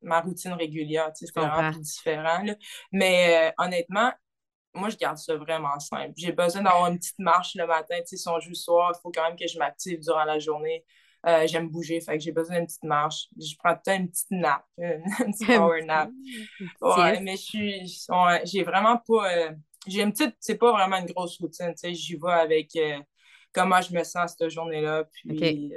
ma 0.02 0.22
routine 0.22 0.54
régulière, 0.54 1.12
tu 1.14 1.20
sais, 1.20 1.26
c'était 1.28 1.42
vraiment 1.42 1.72
plus 1.72 1.82
différent. 1.82 2.44
Mais 2.92 3.50
euh, 3.50 3.64
honnêtement, 3.64 4.12
moi, 4.74 4.90
je 4.90 4.98
garde 4.98 5.18
ça 5.18 5.36
vraiment 5.36 5.80
simple. 5.80 6.14
J'ai 6.18 6.32
besoin 6.32 6.62
d'avoir 6.62 6.88
une 6.92 6.98
petite 7.00 7.20
marche 7.20 7.56
le 7.56 7.66
matin. 7.66 7.96
Tu 8.02 8.08
sais, 8.08 8.18
si 8.18 8.28
on 8.30 8.40
joue 8.40 8.50
le 8.50 8.56
soir, 8.56 8.94
il 8.96 9.02
faut 9.02 9.12
quand 9.12 9.24
même 9.24 9.36
que 9.38 9.48
je 9.48 9.58
m'active 9.58 10.00
durant 10.00 10.24
la 10.26 10.40
journée. 10.40 10.86
Euh, 11.26 11.46
j'aime 11.48 11.70
bouger, 11.70 12.00
fait 12.00 12.18
que 12.18 12.24
j'ai 12.24 12.32
besoin 12.32 12.58
d'une 12.58 12.66
petite 12.66 12.84
marche. 12.84 13.28
Je 13.38 13.54
prends 13.58 13.76
peut-être 13.76 14.00
une 14.00 14.10
petite 14.10 14.32
nap, 14.32 14.64
une 14.78 15.04
petite 15.34 15.48
power 15.48 15.84
nap. 15.84 16.10
Ouais, 16.82 17.20
mais 17.20 17.36
je 17.36 17.42
suis, 17.42 18.00
j'ai 18.46 18.64
vraiment 18.64 18.98
pas, 18.98 19.34
euh, 19.34 19.52
j'ai 19.86 20.02
une 20.02 20.12
petite, 20.12 20.36
c'est 20.40 20.58
pas 20.58 20.72
vraiment 20.72 20.98
une 20.98 21.08
grosse 21.08 21.38
routine, 21.40 21.74
tu 21.74 21.80
sais, 21.80 21.94
j'y 21.94 22.16
vais 22.16 22.32
avec 22.32 22.74
euh, 22.78 23.00
comment 23.54 23.82
je 23.82 23.94
me 23.94 24.04
sens 24.04 24.36
cette 24.38 24.50
journée-là, 24.50 25.06
puis, 25.12 25.74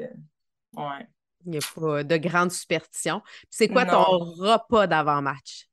ouais. 0.77 1.07
Il 1.45 1.51
n'y 1.51 1.59
a 1.59 1.61
pas 1.75 2.05
de 2.05 2.17
grande 2.19 2.53
superstition. 2.53 3.21
C'est 3.51 3.67
quoi 3.67 3.85
ton 3.85 4.05
repas 4.05 4.87
d'avant-match? 4.87 5.67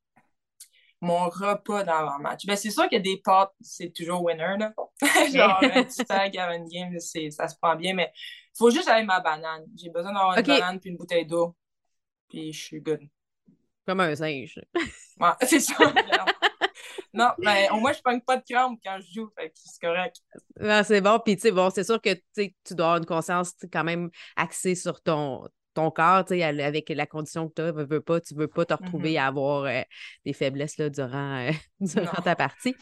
Mon 1.01 1.29
repas 1.29 1.83
d'avant-match. 1.83 2.45
Ben, 2.45 2.55
c'est 2.55 2.71
sûr 2.71 2.89
que 2.89 2.97
des 2.97 3.21
pâtes, 3.23 3.53
c'est 3.61 3.93
toujours 3.93 4.23
winner, 4.23 4.55
là. 4.57 4.73
Genre, 5.33 5.59
un 5.61 5.83
petit 5.83 6.03
tag 6.03 6.35
avant 6.37 6.55
une 6.55 6.67
game, 6.67 6.99
ça 6.99 7.47
se 7.47 7.55
prend 7.61 7.75
bien, 7.75 7.93
mais 7.93 8.11
faut 8.59 8.69
juste 8.69 8.87
aller 8.87 9.05
ma 9.05 9.21
banane. 9.21 9.65
J'ai 9.75 9.89
besoin 9.89 10.13
d'avoir 10.13 10.37
une 10.37 10.43
banane 10.43 10.79
puis 10.79 10.89
une 10.89 10.97
bouteille 10.97 11.25
d'eau. 11.25 11.55
Puis 12.29 12.53
je 12.53 12.61
suis 12.61 12.81
good. 12.81 13.01
Comme 13.87 14.01
un 14.01 14.15
singe. 14.15 14.59
Ouais, 15.19 15.29
c'est 15.47 15.59
ça. 15.59 15.73
non, 17.13 17.29
mais 17.39 17.69
au 17.71 17.77
moins, 17.77 17.93
je 17.93 18.01
prends 18.03 18.19
pas 18.19 18.37
de 18.37 18.43
crampes 18.47 18.79
quand 18.83 18.99
je 18.99 19.13
joue, 19.13 19.29
fait 19.35 19.49
que 19.49 19.55
c'est 19.55 19.81
correct. 19.81 20.17
c'est 20.85 21.01
bon. 21.01 21.19
Puis, 21.23 21.37
tu 21.37 21.41
sais, 21.43 21.51
bon, 21.51 21.69
c'est 21.71 21.83
sûr 21.83 21.99
que 21.99 22.13
tu 22.35 22.75
dois 22.75 22.85
avoir 22.85 22.97
une 22.97 23.05
conscience 23.05 23.53
quand 23.71 23.83
même 23.83 24.11
axée 24.35 24.75
sur 24.75 25.01
ton, 25.01 25.47
ton 25.73 25.89
corps, 25.89 26.25
avec 26.29 26.89
la 26.89 27.05
condition 27.07 27.49
que 27.49 27.53
tu 27.55 27.61
as, 27.61 27.71
veux, 27.71 28.01
pas, 28.01 28.21
tu 28.21 28.35
veux 28.35 28.47
pas 28.47 28.65
te 28.65 28.73
retrouver 28.73 29.13
mm-hmm. 29.13 29.21
à 29.21 29.27
avoir 29.27 29.63
euh, 29.63 29.81
des 30.25 30.33
faiblesses 30.33 30.77
là, 30.77 30.89
durant, 30.89 31.47
euh, 31.47 31.51
durant 31.79 32.21
ta 32.21 32.35
partie. 32.35 32.75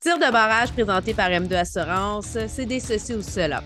Tir 0.00 0.18
de 0.18 0.30
barrage 0.30 0.72
présenté 0.72 1.14
par 1.14 1.30
M2 1.30 1.54
Assurance, 1.54 2.38
c'est 2.46 2.66
des 2.66 2.78
ceci 2.78 3.14
ou 3.14 3.22
cela. 3.22 3.62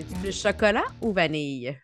Es-tu 0.00 0.14
plus 0.14 0.32
chocolat 0.32 0.86
ou 1.02 1.12
vanille? 1.12 1.78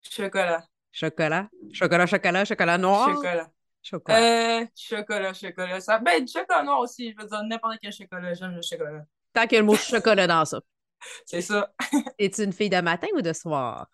Chocolat. 0.00 0.64
Chocolat? 0.92 1.48
Chocolat, 1.72 2.06
chocolat, 2.06 2.44
chocolat 2.44 2.78
noir? 2.78 3.16
Chocolat. 3.16 3.50
Chocolat. 3.82 4.60
Euh, 4.60 4.66
chocolat, 4.76 5.34
chocolat. 5.34 5.80
Ça, 5.80 5.98
ben, 5.98 6.24
chocolat 6.28 6.62
noir 6.62 6.78
aussi. 6.78 7.10
Je 7.10 7.20
veux 7.20 7.28
dire, 7.28 7.42
n'importe 7.42 7.78
quel 7.82 7.92
chocolat. 7.92 8.32
J'aime 8.34 8.54
le 8.54 8.62
chocolat. 8.62 9.04
Tant 9.32 9.42
qu'il 9.48 9.54
y 9.54 9.56
a 9.56 9.60
le 9.62 9.66
mot 9.66 9.74
chocolat 9.74 10.28
dans 10.28 10.44
ça. 10.44 10.60
C'est 11.26 11.40
ça. 11.40 11.68
Es-tu 12.20 12.44
une 12.44 12.52
fille 12.52 12.70
de 12.70 12.80
matin 12.80 13.08
ou 13.16 13.22
de 13.22 13.32
soir? 13.32 13.88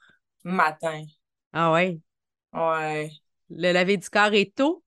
Matin. 0.44 1.04
Ah 1.54 1.72
ouais? 1.72 1.98
Ouais. 2.52 3.10
Le 3.48 3.72
laver 3.72 3.96
du 3.96 4.10
corps 4.10 4.34
est 4.34 4.54
tôt? 4.54 4.84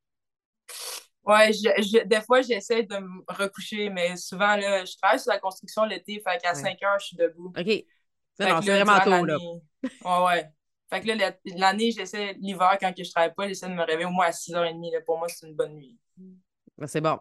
Ouais, 1.24 1.52
je, 1.52 2.04
des 2.06 2.22
fois, 2.22 2.44
j'essaie 2.44 2.84
de 2.84 2.96
me 2.96 3.24
recoucher, 3.28 3.90
mais 3.90 4.16
souvent, 4.18 4.56
là, 4.56 4.86
je 4.86 4.96
travaille 5.02 5.20
sur 5.20 5.32
la 5.32 5.40
construction 5.40 5.84
l'été, 5.84 6.22
fait 6.24 6.38
qu'à 6.42 6.54
5 6.54 6.82
heures, 6.84 7.00
je 7.00 7.08
suis 7.08 7.18
debout. 7.18 7.52
OK. 7.58 7.86
Non, 8.40 8.62
c'est 8.62 8.84
vraiment 8.84 9.00
tôt, 9.00 9.26
là. 9.26 9.38
Ouais, 9.84 10.26
ouais. 10.26 10.50
Fait 10.90 11.02
que 11.02 11.08
là, 11.08 11.34
l'année, 11.58 11.92
j'essaie, 11.92 12.34
l'hiver, 12.40 12.78
quand 12.80 12.94
je 12.98 13.12
travaille 13.12 13.34
pas, 13.34 13.48
j'essaie 13.48 13.68
de 13.68 13.74
me 13.74 13.84
réveiller 13.84 14.06
au 14.06 14.12
moins 14.12 14.28
à 14.28 14.32
6h30. 14.32 14.92
Là. 14.92 15.02
Pour 15.06 15.18
moi, 15.18 15.28
c'est 15.28 15.46
une 15.48 15.56
bonne 15.56 15.74
nuit. 15.74 15.98
Ben, 16.78 16.88
c'est 16.88 17.02
bon. 17.02 17.20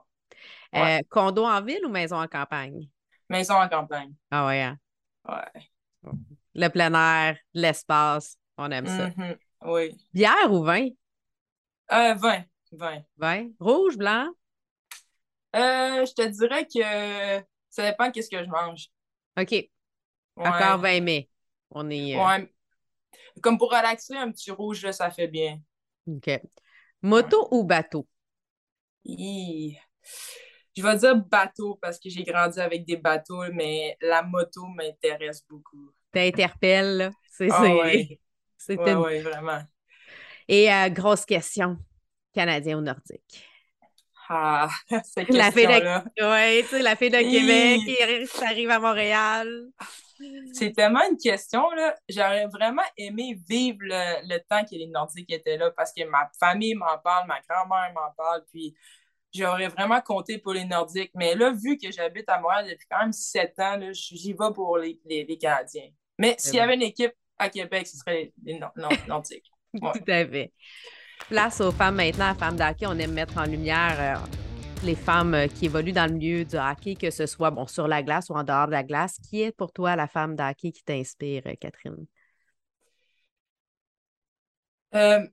Euh, 0.75 1.01
condo 1.09 1.45
en 1.45 1.63
ville 1.63 1.85
ou 1.85 1.89
maison 1.89 2.17
en 2.17 2.29
campagne? 2.29 2.89
Maison 3.29 3.55
en 3.55 3.69
campagne. 3.69 4.13
Ah 4.31 4.47
ouais. 4.47 4.63
Hein? 4.63 4.79
Ouais. 5.29 6.13
Le 6.55 6.69
plein 6.69 6.95
air, 6.95 7.37
l'espace, 7.55 8.39
on 8.57 8.71
aime 8.71 8.87
ça. 8.87 9.09
Mhm. 9.09 9.37
Oui. 9.65 9.97
Bière 10.13 10.53
ou 10.53 10.63
vin? 10.63 10.89
Euh, 11.93 12.15
vin. 12.15 12.45
Vin. 12.73 13.03
Vin. 13.17 13.49
Rouge, 13.59 13.97
blanc? 13.97 14.29
Euh, 15.55 16.05
je 16.05 16.13
te 16.13 16.27
dirais 16.29 16.67
que 16.67 17.45
ça 17.71 17.91
dépend 17.91 18.11
de 18.11 18.21
ce 18.21 18.29
que 18.29 18.45
je 18.45 18.49
mange. 18.49 18.89
OK. 19.39 19.71
Ouais. 20.37 20.47
Encore 20.49 20.79
20 20.79 21.01
mai. 21.01 21.31
On 21.71 21.89
est. 21.91 22.17
euh, 22.17 22.25
Ouais. 22.25 22.53
Comme 23.43 23.59
pour 23.59 23.71
relaxer, 23.71 24.15
un 24.17 24.31
petit 24.31 24.51
rouge, 24.51 24.83
là, 24.85 24.93
ça 24.93 25.11
fait 25.11 25.29
bien. 25.29 25.61
OK. 26.07 26.31
Moto 27.03 27.49
ou 27.51 27.65
bateau? 27.65 28.07
Hi. 29.05 29.79
Je 30.77 30.83
vais 30.83 30.97
dire 30.97 31.17
bateau 31.17 31.79
parce 31.81 31.99
que 31.99 32.09
j'ai 32.11 32.23
grandi 32.23 32.61
avec 32.61 32.85
des 32.85 32.97
bateaux, 32.97 33.43
mais 33.53 33.97
la 34.01 34.23
moto 34.23 34.67
m'intéresse 34.67 35.45
beaucoup. 35.49 35.91
T'interpelles, 36.13 36.97
là. 36.97 37.11
C'est 37.31 37.49
Ah 37.51 37.61
c'est- 37.63 37.73
ouais. 37.75 38.21
c'est 38.59 38.79
Ouais, 38.79 38.93
une- 38.93 38.99
ouais, 38.99 39.21
vraiment. 39.21 39.63
Et 40.49 40.73
euh, 40.73 40.89
grosse 40.91 41.25
question. 41.25 41.79
Canadien 42.33 42.79
ou 42.79 42.83
nordique? 42.83 43.45
Ah, 44.29 44.69
cette 45.05 45.29
La 45.31 45.51
fille 45.53 45.67
de, 45.67 45.73
question-là. 45.73 46.05
ouais, 46.31 46.63
tu 46.63 46.69
sais, 46.69 46.83
la 46.83 46.97
fille 46.97 47.11
de. 47.11 47.19
Québec 47.19 48.29
qui 48.31 48.45
arrive 48.45 48.71
à 48.71 48.79
Montréal. 48.79 49.69
C'est 50.53 50.73
tellement 50.73 51.01
une 51.11 51.17
question, 51.17 51.71
là. 51.71 51.95
J'aurais 52.09 52.47
vraiment 52.47 52.83
aimé 52.97 53.39
vivre 53.49 53.79
le, 53.83 54.29
le 54.35 54.39
temps 54.49 54.65
que 54.65 54.75
les 54.75 54.87
Nordiques 54.87 55.31
étaient 55.33 55.57
là 55.57 55.71
parce 55.77 55.93
que 55.93 56.05
ma 56.09 56.31
famille 56.39 56.75
m'en 56.75 56.99
parle, 56.99 57.27
ma 57.29 57.41
grand-mère 57.49 57.93
m'en 57.95 58.11
parle, 58.17 58.45
puis 58.53 58.75
j'aurais 59.35 59.69
vraiment 59.69 60.01
compté 60.01 60.39
pour 60.39 60.53
les 60.55 60.65
Nordiques. 60.65 61.11
Mais 61.15 61.35
là, 61.35 61.53
vu 61.53 61.77
que 61.79 61.91
j'habite 61.91 62.29
à 62.29 62.41
Montréal 62.41 62.67
depuis 62.71 62.87
quand 62.91 63.01
même 63.01 63.13
sept 63.13 63.55
ans, 63.59 63.77
là, 63.77 63.93
j'y 63.93 64.33
vais 64.33 64.53
pour 64.55 64.79
les, 64.79 65.01
les, 65.05 65.25
les 65.25 65.39
Canadiens. 65.39 65.89
Mais 66.19 66.35
s'il 66.39 66.55
y 66.55 66.61
avait 66.61 66.75
une 66.75 66.83
équipe 66.83 67.13
à 67.39 67.51
Québec, 67.51 67.87
ce 67.87 67.99
serait 67.99 68.33
les 68.45 68.59
Nor- 68.59 68.73
Nor- 68.77 68.91
Nordiques. 69.09 69.51
Ouais. 69.75 69.93
Tout 69.93 70.11
à 70.11 70.27
fait. 70.27 70.53
Place 71.29 71.61
aux 71.61 71.73
femmes 71.73 71.97
maintenant, 71.97 72.31
à 72.31 72.35
Femmes 72.35 72.57
d'hockey. 72.57 72.87
On 72.87 72.99
aime 72.99 73.13
mettre 73.13 73.37
en 73.39 73.45
lumière 73.45 73.97
euh, 73.99 74.27
les 74.83 74.95
femmes 74.95 75.35
euh, 75.35 75.49
qui 75.49 75.67
évoluent 75.67 75.93
dans 75.93 76.07
le 76.07 76.17
milieu 76.17 76.45
du 76.45 76.57
hockey, 76.57 76.95
que 76.97 77.11
ce 77.11 77.27
soit 77.27 77.51
bon, 77.51 77.67
sur 77.67 77.89
la 77.89 78.03
glace 78.03 78.29
ou 78.31 78.35
en 78.35 78.45
dehors 78.45 78.67
de 78.67 78.73
la 78.73 78.83
glace. 78.85 79.19
Qui 79.29 79.43
est 79.43 79.53
pour 79.53 79.73
toi 79.73 79.97
la 79.97 80.07
femme 80.07 80.37
d'hockey 80.37 80.73
qui 80.73 80.85
t'inspire, 80.85 81.43
euh, 81.47 81.55
Catherine? 81.61 82.07
Euh, 84.95 85.27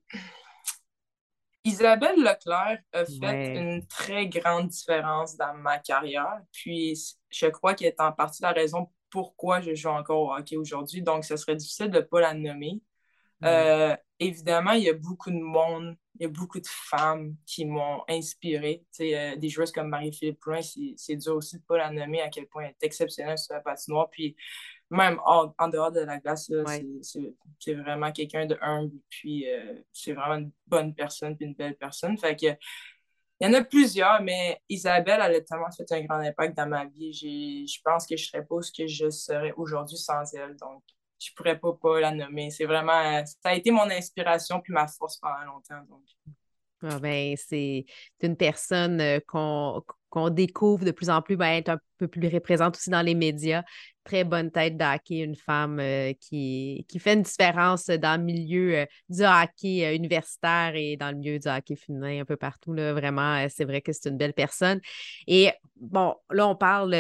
Isabelle 1.63 2.21
Leclerc 2.21 2.79
a 2.91 3.05
fait 3.05 3.19
Ouais. 3.21 3.55
une 3.55 3.85
très 3.87 4.27
grande 4.27 4.67
différence 4.67 5.37
dans 5.37 5.53
ma 5.53 5.79
carrière. 5.79 6.39
Puis 6.51 7.17
je 7.29 7.47
crois 7.47 7.73
qu'elle 7.73 7.89
est 7.89 8.01
en 8.01 8.11
partie 8.11 8.41
la 8.41 8.51
raison 8.51 8.91
pourquoi 9.09 9.61
je 9.61 9.73
joue 9.75 9.89
encore 9.89 10.19
au 10.19 10.33
hockey 10.35 10.57
aujourd'hui. 10.57 11.01
Donc, 11.01 11.23
ce 11.23 11.37
serait 11.37 11.55
difficile 11.55 11.89
de 11.89 11.97
ne 11.99 12.03
pas 12.03 12.19
la 12.19 12.33
nommer. 12.33 12.81
Euh, 13.45 13.95
évidemment, 14.19 14.71
il 14.71 14.83
y 14.83 14.89
a 14.89 14.93
beaucoup 14.93 15.29
de 15.31 15.39
monde, 15.39 15.95
il 16.15 16.23
y 16.23 16.25
a 16.25 16.29
beaucoup 16.29 16.59
de 16.59 16.67
femmes 16.67 17.35
qui 17.45 17.65
m'ont 17.65 18.03
inspiré. 18.07 18.83
Euh, 19.01 19.35
des 19.35 19.49
joueuses 19.49 19.71
comme 19.71 19.89
Marie-Philippe 19.89 20.39
Poulin, 20.39 20.61
c'est 20.95 21.15
dur 21.15 21.35
aussi 21.35 21.55
de 21.55 21.61
ne 21.61 21.65
pas 21.65 21.77
la 21.77 21.89
nommer 21.91 22.21
à 22.21 22.29
quel 22.29 22.47
point 22.47 22.63
elle 22.65 22.69
est 22.79 22.83
exceptionnelle 22.85 23.37
sur 23.37 23.53
la 23.55 23.61
patinoire. 23.61 24.09
Puis 24.09 24.35
même 24.91 25.19
en, 25.25 25.53
en 25.57 25.67
dehors 25.69 25.91
de 25.91 26.01
la 26.01 26.19
glace, 26.19 26.49
Ouais. 26.49 26.85
c'est- 27.01 27.73
vraiment 27.73 28.11
quelqu'un 28.11 28.45
de 28.45 28.57
humble. 28.61 28.95
Puis 29.09 29.49
euh, 29.49 29.81
c'est 29.91 30.13
vraiment 30.13 30.35
une 30.35 30.51
bonne 30.67 30.93
personne, 30.93 31.35
puis 31.35 31.47
une 31.47 31.55
belle 31.55 31.75
personne. 31.77 32.17
Fait 32.17 32.35
que 32.35 32.55
il 33.39 33.47
y 33.47 33.49
en 33.49 33.53
a 33.55 33.63
plusieurs, 33.63 34.21
mais 34.21 34.61
Isabelle, 34.69 35.19
elle 35.21 35.35
a 35.35 35.41
tellement 35.41 35.71
fait 35.71 35.91
un 35.91 36.01
grand 36.05 36.19
impact 36.19 36.55
dans 36.55 36.67
ma 36.67 36.85
vie. 36.85 37.11
Je 37.67 37.81
pense 37.83 38.05
que 38.05 38.15
je 38.15 38.23
ne 38.23 38.27
serais 38.27 38.45
pas 38.45 38.61
ce 38.61 38.71
que 38.71 38.87
je 38.87 39.09
serais 39.09 39.51
aujourd'hui 39.57 39.97
sans 39.97 40.23
elle. 40.33 40.55
Donc, 40.55 40.83
je 41.23 41.33
pourrais 41.35 41.57
pas, 41.59 41.73
pas 41.73 41.99
la 41.99 42.11
nommer. 42.11 42.49
C'est 42.51 42.65
vraiment, 42.65 42.99
euh, 42.99 43.23
ça 43.25 43.49
a 43.49 43.53
été 43.53 43.71
mon 43.71 43.89
inspiration 43.89 44.61
puis 44.61 44.73
ma 44.73 44.87
force 44.87 45.17
pendant 45.17 45.43
longtemps. 45.45 45.81
Donc. 45.89 46.03
Ah 46.85 46.99
ben, 46.99 47.35
c'est 47.37 47.85
une 48.21 48.35
personne 48.35 48.99
euh, 48.99 49.19
qu'on 49.25 50.29
découvre 50.29 50.83
de 50.83 50.91
plus 50.91 51.09
en 51.09 51.21
plus, 51.21 51.37
ben, 51.37 51.47
être 51.47 51.69
un 51.69 51.79
peu 51.97 52.09
plus 52.09 52.41
présente 52.41 52.75
aussi 52.75 52.89
dans 52.89 53.01
les 53.01 53.15
médias. 53.15 53.63
Très 54.03 54.25
bonne 54.25 54.51
tête 54.51 54.75
d'hockey, 54.75 55.19
une 55.19 55.37
femme 55.37 55.79
euh, 55.79 56.11
qui, 56.19 56.85
qui 56.89 56.99
fait 56.99 57.13
une 57.13 57.21
différence 57.21 57.85
dans 57.85 58.19
le 58.19 58.25
milieu 58.25 58.85
du 59.07 59.23
hockey 59.23 59.95
universitaire 59.95 60.73
et 60.75 60.97
dans 60.97 61.11
le 61.11 61.15
milieu 61.15 61.39
du 61.39 61.47
hockey 61.47 61.77
féminin 61.77 62.21
un 62.21 62.25
peu 62.25 62.35
partout. 62.35 62.73
Là. 62.73 62.91
Vraiment, 62.91 63.47
c'est 63.47 63.63
vrai 63.63 63.81
que 63.81 63.93
c'est 63.93 64.09
une 64.09 64.17
belle 64.17 64.33
personne. 64.33 64.81
Et 65.25 65.51
bon, 65.77 66.15
là, 66.31 66.49
on 66.49 66.55
parle 66.57 66.93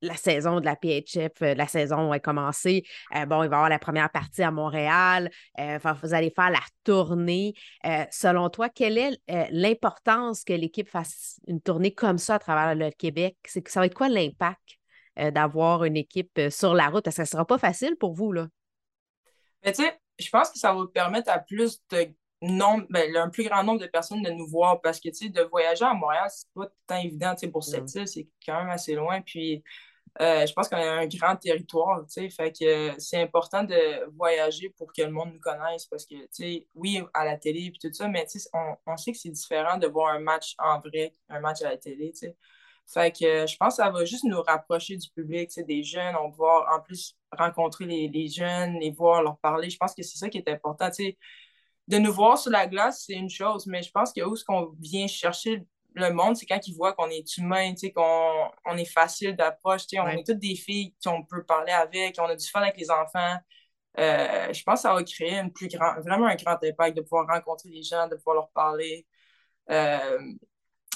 la 0.00 0.16
saison 0.16 0.60
de 0.60 0.64
la 0.64 0.76
PHF, 0.76 1.42
euh, 1.42 1.54
la 1.54 1.66
saison 1.66 2.12
a 2.12 2.18
commencé. 2.18 2.84
Euh, 3.14 3.26
bon, 3.26 3.42
il 3.42 3.48
va 3.48 3.56
y 3.56 3.58
avoir 3.58 3.68
la 3.68 3.78
première 3.78 4.10
partie 4.10 4.42
à 4.42 4.50
Montréal. 4.50 5.30
Euh, 5.58 5.78
vous 6.02 6.14
allez 6.14 6.30
faire 6.30 6.50
la 6.50 6.62
tournée. 6.84 7.54
Euh, 7.84 8.04
selon 8.10 8.50
toi, 8.50 8.68
quelle 8.68 8.98
est 8.98 9.18
l'importance 9.50 10.44
que 10.44 10.52
l'équipe 10.52 10.88
fasse 10.88 11.40
une 11.46 11.60
tournée 11.60 11.92
comme 11.92 12.18
ça 12.18 12.36
à 12.36 12.38
travers 12.38 12.74
le 12.74 12.90
Québec? 12.90 13.36
C'est 13.44 13.62
que 13.62 13.70
ça 13.70 13.80
va 13.80 13.86
être 13.86 13.94
quoi 13.94 14.08
l'impact 14.08 14.78
d'avoir 15.16 15.84
une 15.84 15.96
équipe 15.96 16.40
sur 16.50 16.74
la 16.74 16.88
route? 16.88 17.04
Parce 17.04 17.16
que 17.16 17.24
ça 17.24 17.30
ne 17.30 17.32
sera 17.32 17.44
pas 17.44 17.58
facile 17.58 17.96
pour 17.96 18.14
vous, 18.14 18.32
là. 18.32 18.46
Mais 19.64 19.72
tu 19.72 19.82
sais, 19.82 19.98
je 20.18 20.30
pense 20.30 20.50
que 20.50 20.58
ça 20.58 20.72
va 20.72 20.84
permettre 20.86 21.30
à 21.30 21.40
plus 21.40 21.82
de 21.90 22.14
nombre, 22.40 22.86
ben, 22.90 23.16
un 23.16 23.28
plus 23.28 23.44
grand 23.44 23.64
nombre 23.64 23.80
de 23.80 23.86
personnes 23.86 24.22
de 24.22 24.30
nous 24.30 24.46
voir 24.46 24.80
parce 24.80 25.00
que 25.00 25.08
tu 25.08 25.14
sais, 25.14 25.28
de 25.28 25.42
voyager 25.42 25.84
à 25.84 25.94
Montréal, 25.94 26.28
c'est 26.30 26.48
pas 26.54 26.68
tant 26.86 26.96
évident. 26.98 27.34
Tu 27.34 27.40
sais, 27.40 27.48
pour 27.48 27.64
cette 27.64 27.92
île, 27.94 28.06
c'est 28.06 28.28
quand 28.44 28.58
même 28.60 28.70
assez 28.70 28.94
loin. 28.94 29.20
Puis 29.20 29.62
euh, 30.20 30.46
je 30.46 30.52
pense 30.52 30.68
qu'on 30.68 30.76
a 30.76 30.80
un 30.80 31.06
grand 31.06 31.36
territoire, 31.36 32.00
tu 32.06 32.12
sais, 32.12 32.30
fait 32.30 32.50
que 32.50 32.64
euh, 32.64 32.94
c'est 32.98 33.22
important 33.22 33.62
de 33.62 34.04
voyager 34.16 34.70
pour 34.70 34.92
que 34.92 35.02
le 35.02 35.12
monde 35.12 35.32
nous 35.34 35.40
connaisse 35.40 35.86
parce 35.86 36.06
que, 36.06 36.14
tu 36.14 36.28
sais, 36.32 36.66
oui, 36.74 37.00
à 37.14 37.24
la 37.24 37.36
télé 37.36 37.66
et 37.66 37.72
tout 37.80 37.92
ça, 37.92 38.08
mais 38.08 38.26
tu 38.26 38.40
sais, 38.40 38.48
on, 38.86 38.96
sait 38.96 39.12
que 39.12 39.18
c'est 39.18 39.30
différent 39.30 39.78
de 39.78 39.86
voir 39.86 40.12
un 40.14 40.18
match 40.18 40.54
en 40.58 40.80
vrai, 40.80 41.12
un 41.28 41.38
match 41.40 41.62
à 41.62 41.70
la 41.70 41.76
télé, 41.76 42.10
tu 42.12 42.26
sais. 42.26 42.36
Fait 42.92 43.12
que 43.12 43.24
euh, 43.24 43.46
je 43.46 43.56
pense 43.58 43.76
que 43.76 43.82
ça 43.84 43.90
va 43.90 44.04
juste 44.04 44.24
nous 44.24 44.42
rapprocher 44.42 44.96
du 44.96 45.08
public, 45.10 45.50
tu 45.50 45.54
sais, 45.54 45.64
des 45.64 45.82
jeunes. 45.82 46.16
On 46.16 46.24
va 46.24 46.30
pouvoir 46.30 46.74
en 46.74 46.80
plus 46.80 47.16
rencontrer 47.30 47.84
les, 47.84 48.08
les 48.08 48.28
jeunes, 48.28 48.78
les 48.80 48.90
voir, 48.90 49.22
leur 49.22 49.38
parler. 49.38 49.68
Je 49.70 49.76
pense 49.76 49.94
que 49.94 50.02
c'est 50.02 50.18
ça 50.18 50.28
qui 50.30 50.38
est 50.38 50.48
important, 50.48 50.88
tu 50.88 51.04
sais. 51.04 51.18
De 51.86 51.98
nous 51.98 52.12
voir 52.12 52.38
sur 52.38 52.50
la 52.50 52.66
glace, 52.66 53.04
c'est 53.06 53.14
une 53.14 53.30
chose, 53.30 53.66
mais 53.66 53.82
je 53.82 53.90
pense 53.90 54.12
que 54.12 54.22
où 54.22 54.34
est-ce 54.34 54.44
qu'on 54.44 54.74
vient 54.80 55.06
chercher 55.06 55.64
le 55.94 56.10
monde, 56.12 56.36
c'est 56.36 56.46
quand 56.46 56.66
ils 56.68 56.74
voient 56.74 56.92
qu'on 56.92 57.10
est 57.10 57.36
humain, 57.38 57.72
tu 57.72 57.78
sais, 57.88 57.92
qu'on 57.92 58.50
on 58.66 58.76
est 58.76 58.84
facile 58.84 59.34
d'approche, 59.36 59.82
tu 59.86 59.96
sais, 59.96 60.00
on 60.00 60.04
Ouais. 60.04 60.20
est 60.20 60.24
toutes 60.24 60.38
des 60.38 60.54
filles 60.56 60.94
qu'on 61.04 61.24
peut 61.24 61.44
parler 61.44 61.72
avec, 61.72 62.16
on 62.18 62.24
a 62.24 62.36
du 62.36 62.46
fun 62.48 62.60
avec 62.62 62.76
les 62.78 62.90
enfants. 62.90 63.36
Euh, 63.98 64.52
je 64.52 64.62
pense 64.62 64.76
que 64.76 64.82
ça 64.82 64.94
va 64.94 65.02
créer 65.02 65.34
une 65.38 65.52
plus 65.52 65.68
grand, 65.68 66.00
vraiment 66.02 66.26
un 66.26 66.36
grand 66.36 66.62
impact 66.62 66.96
de 66.96 67.02
pouvoir 67.02 67.26
rencontrer 67.28 67.70
les 67.70 67.82
gens, 67.82 68.06
de 68.08 68.16
pouvoir 68.16 68.36
leur 68.36 68.50
parler. 68.50 69.06
Euh, 69.70 70.20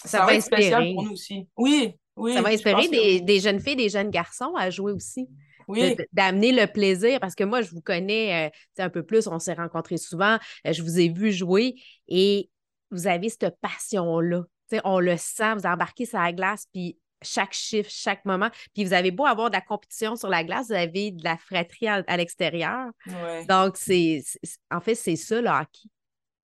Ça 0.04 0.18
ça, 0.18 0.18
va 0.20 0.26
va 0.26 0.34
être 0.34 0.42
spécial 0.42 0.82
inspirer. 0.82 0.94
pour 0.94 1.02
nous 1.04 1.12
aussi. 1.12 1.49
Oui, 1.56 1.94
oui. 2.16 2.34
Ça 2.34 2.42
va 2.42 2.50
inspirer 2.50 2.87
que 2.87 2.90
des, 2.90 3.20
des 3.20 3.40
jeunes 3.40 3.61
filles, 3.61 3.76
des 3.76 3.88
jeunes 3.88 4.11
garçons 4.11 4.54
à 4.56 4.70
jouer 4.70 4.92
aussi. 4.92 5.28
Oui, 5.68 5.96
d'amener 6.12 6.50
le 6.52 6.66
plaisir 6.66 7.20
parce 7.20 7.34
que 7.37 7.44
moi, 7.44 7.62
je 7.62 7.70
vous 7.70 7.80
connais 7.80 8.49
euh, 8.49 8.82
un 8.82 8.90
peu 8.90 9.04
plus, 9.04 9.28
on 9.28 9.38
s'est 9.38 9.54
rencontrés 9.54 9.96
souvent, 9.96 10.38
je 10.64 10.82
vous 10.82 10.99
ai 10.99 11.08
vu 11.08 11.32
jouer 11.32 11.76
et 12.08 12.50
vous 12.90 13.06
avez 13.06 13.28
cette 13.28 13.56
passion-là. 13.61 14.42
On 14.84 14.98
le 15.00 15.16
sent, 15.16 15.54
vous 15.54 15.66
embarquez 15.66 16.06
sur 16.06 16.18
la 16.18 16.32
glace, 16.32 16.66
puis 16.72 16.98
chaque 17.24 17.52
chiffre, 17.52 17.88
chaque 17.90 18.24
moment. 18.24 18.50
Puis 18.74 18.84
vous 18.84 18.92
avez 18.92 19.10
beau 19.12 19.26
avoir 19.26 19.48
de 19.50 19.54
la 19.54 19.60
compétition 19.60 20.16
sur 20.16 20.28
la 20.28 20.42
glace, 20.44 20.66
vous 20.68 20.72
avez 20.74 21.10
de 21.12 21.22
la 21.22 21.36
fratrie 21.36 21.86
à, 21.86 22.02
à 22.06 22.16
l'extérieur. 22.16 22.90
ouais. 23.06 23.46
Donc, 23.46 23.76
c'est, 23.76 24.22
en 24.70 24.80
fait, 24.80 24.94
c'est 24.96 25.16
ça 25.16 25.40
le 25.40 25.48
hockey. 25.48 25.88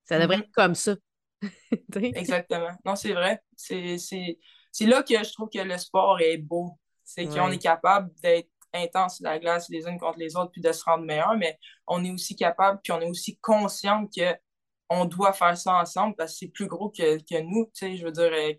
Ça 0.05 0.19
devrait 0.19 0.37
Mhm. 0.39 0.43
être 0.45 0.53
comme 0.53 0.75
ça. 0.75 0.95
Exactement. 1.95 2.71
Non, 2.85 2.97
c'est 2.97 3.13
vrai. 3.13 3.41
C'est 3.57 4.87
là 4.87 5.03
que 5.03 5.15
je 5.23 5.33
trouve 5.33 5.49
que 5.53 5.59
le 5.59 5.77
sport 5.79 6.21
est 6.21 6.39
beau. 6.39 6.79
C'est 7.05 7.27
qu'on 7.27 7.51
est 7.51 7.59
capable 7.59 8.11
d'être 8.23 8.49
intense 8.75 9.17
sur 9.17 9.25
la 9.25 9.39
glace 9.39 9.69
les 9.71 9.87
unes 9.87 9.99
contre 9.99 10.19
les 10.19 10.37
autres 10.37 10.51
puis 10.53 10.61
de 10.61 10.71
se 10.73 10.85
rendre 10.85 11.05
meilleur, 11.05 11.35
mais 11.39 11.59
on 11.87 12.05
est 12.05 12.11
aussi 12.11 12.37
capable 12.37 12.81
puis 12.85 12.93
on 12.93 13.01
est 13.01 13.09
aussi 13.09 13.39
conscient 13.39 14.07
que 14.07 14.35
on 14.91 15.05
doit 15.05 15.33
faire 15.33 15.57
ça 15.57 15.75
ensemble 15.75 16.15
parce 16.17 16.33
que 16.33 16.39
c'est 16.41 16.49
plus 16.49 16.67
gros 16.67 16.91
que, 16.91 17.41
nous. 17.43 17.71
Je 17.81 18.05
veux 18.05 18.13
dire, 18.13 18.31
euh, 18.33 18.53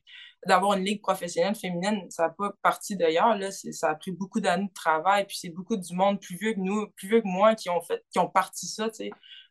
d'avoir 0.45 0.77
une 0.77 0.83
ligue 0.83 1.01
professionnelle 1.01 1.55
féminine, 1.55 2.09
ça 2.09 2.24
n'a 2.24 2.29
pas 2.29 2.53
parti 2.62 2.95
d'ailleurs. 2.95 3.38
Ça 3.51 3.89
a 3.89 3.95
pris 3.95 4.12
beaucoup 4.12 4.39
d'années 4.39 4.67
de 4.67 4.74
travail, 4.74 5.25
puis 5.25 5.38
c'est 5.39 5.50
beaucoup 5.50 5.77
du 5.77 5.93
monde 5.93 6.19
plus 6.19 6.38
vieux 6.38 6.53
que 6.53 6.59
nous, 6.59 6.88
plus 6.95 7.09
vieux 7.09 7.21
que 7.21 7.27
moi 7.27 7.55
qui 7.55 7.69
ont 7.69 7.81
fait, 7.81 8.01
parti 8.33 8.67
ça. 8.67 8.89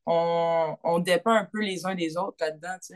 On, 0.07 0.77
on 0.85 0.99
dépend 1.01 1.33
un 1.33 1.45
peu 1.45 1.61
les 1.61 1.85
uns 1.85 1.95
des 1.95 2.17
autres 2.17 2.37
là-dedans. 2.41 2.77
Tu. 2.85 2.95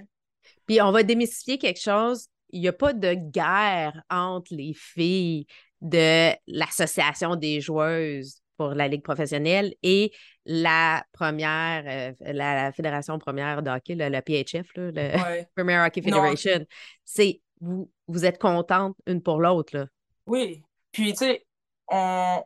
Puis 0.66 0.80
on 0.80 0.92
va 0.92 1.02
démystifier 1.02 1.58
quelque 1.58 1.80
chose. 1.80 2.28
Il 2.50 2.60
n'y 2.60 2.68
a 2.68 2.72
pas 2.72 2.92
de 2.92 3.14
guerre 3.14 4.02
entre 4.10 4.54
les 4.54 4.74
filles 4.74 5.46
de 5.80 6.32
l'Association 6.46 7.36
des 7.36 7.60
joueuses 7.60 8.42
pour 8.56 8.74
la 8.74 8.88
Ligue 8.88 9.02
professionnelle 9.02 9.74
et 9.82 10.12
la 10.44 11.04
première, 11.12 11.84
euh, 11.86 12.12
la, 12.32 12.54
la 12.64 12.72
Fédération 12.72 13.18
première 13.18 13.62
de 13.62 13.70
hockey, 13.70 13.94
le, 13.94 14.08
le 14.08 14.20
PHF, 14.20 14.74
là, 14.76 14.90
le 14.90 15.22
Ouais. 15.22 15.48
Premier 15.56 15.78
Hockey. 15.78 16.02
Federation. 16.02 16.66
C'est 17.04 17.40
vous, 17.60 17.90
vous 18.08 18.24
êtes 18.24 18.38
contentes 18.38 18.96
une 19.06 19.22
pour 19.22 19.40
l'autre, 19.40 19.76
là. 19.76 19.86
Oui. 20.26 20.62
Puis, 20.90 21.12
tu 21.12 21.18
sais, 21.18 21.46
on, 21.88 22.42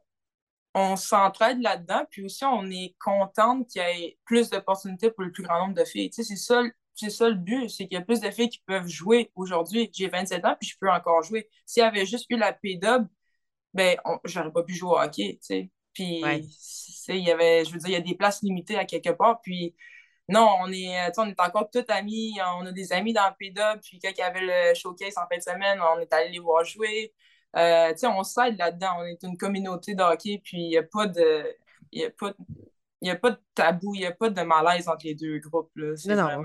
on 0.75 0.97
s'entraide 0.97 1.61
là-dedans, 1.63 2.05
puis 2.11 2.25
aussi 2.25 2.45
on 2.45 2.71
est 2.71 2.95
contente 2.99 3.69
qu'il 3.69 3.83
y 3.83 3.85
ait 3.85 4.19
plus 4.25 4.51
d'opportunités 4.51 5.11
pour 5.11 5.25
le 5.25 5.33
plus 5.33 5.43
grand 5.43 5.61
nombre 5.61 5.75
de 5.75 5.85
filles. 5.85 6.11
Tu 6.11 6.23
sais, 6.23 6.35
c'est 6.37 6.43
ça, 6.43 6.63
c'est 6.95 7.11
ça 7.11 7.29
le 7.29 7.35
but, 7.37 7.69
c'est 7.71 7.87
qu'il 7.89 7.99
y 7.99 8.01
a 8.01 8.05
plus 8.05 8.21
de 8.21 8.31
filles 8.31 8.49
qui 8.51 8.63
peuvent 8.67 8.89
jouer 8.89 9.31
aujourd'hui. 9.35 9.91
J'ai 9.95 10.09
27 10.09 10.45
ans, 10.45 10.57
puis 10.61 10.69
je 10.69 10.77
peux 10.79 10.91
encore 10.91 11.23
jouer. 11.23 11.49
S'il 11.65 11.83
y 11.83 11.87
avait 11.87 12.07
juste 12.07 12.27
eu 12.31 12.37
la 12.37 12.53
P-Dub, 12.53 13.07
ben, 13.75 13.99
j'aurais 14.25 14.53
pas 14.53 14.63
pu 14.65 14.75
jouer 14.75 14.91
au 14.91 14.99
hockey, 14.99 15.39
tu 15.41 15.47
sais. 15.47 15.71
Puis, 15.97 16.23
il 17.09 17.27
y 17.27 17.31
avait, 17.31 17.65
je 17.65 17.73
veux 17.73 17.79
dire, 17.79 17.89
il 17.89 17.93
y 17.93 17.97
a 17.97 18.01
des 18.01 18.15
places 18.15 18.43
limitées 18.43 18.77
à 18.77 18.85
quelque 18.85 19.09
part, 19.09 19.41
puis 19.41 19.75
non, 20.29 20.47
on 20.61 20.71
est, 20.71 21.11
on 21.17 21.27
est 21.27 21.41
encore 21.41 21.71
tous 21.71 21.85
amis, 21.89 22.39
on 22.59 22.67
a 22.67 22.73
des 22.73 22.93
amis 22.93 23.15
dans 23.15 23.27
le 23.29 23.35
P-Dub, 23.39 23.81
puis 23.83 23.99
quand 23.99 24.11
il 24.11 24.19
y 24.19 24.23
avait 24.23 24.43
le 24.43 24.75
showcase 24.75 25.17
en 25.17 25.27
fin 25.27 25.39
de 25.39 25.43
semaine, 25.43 25.81
on 25.81 25.99
est 26.01 26.13
allé 26.13 26.31
les 26.31 26.39
voir 26.39 26.65
jouer. 26.65 27.15
Euh, 27.57 27.95
on 28.03 28.23
s'aide 28.23 28.59
là-dedans. 28.59 28.97
On 28.99 29.05
est 29.05 29.23
une 29.23 29.39
communauté 29.39 29.95
de 29.95 30.03
hockey, 30.03 30.43
puis 30.45 30.59
il 30.59 30.69
n'y 30.69 30.77
a 30.77 30.83
pas 30.83 31.07
de. 31.07 31.47
Il 31.93 32.05
a 32.05 32.11
pas 32.11 32.35
a 33.09 33.17
pas 33.17 33.31
de 33.31 33.41
tabou, 33.55 33.95
il 33.95 34.01
n'y 34.01 34.07
a 34.07 34.13
pas 34.13 34.29
de 34.29 34.43
malaise 34.43 34.89
entre 34.89 35.07
les 35.07 35.15
deux 35.15 35.39
groupes. 35.39 35.71
Là. 35.77 35.95
Non, 36.09 36.17
non, 36.17 36.43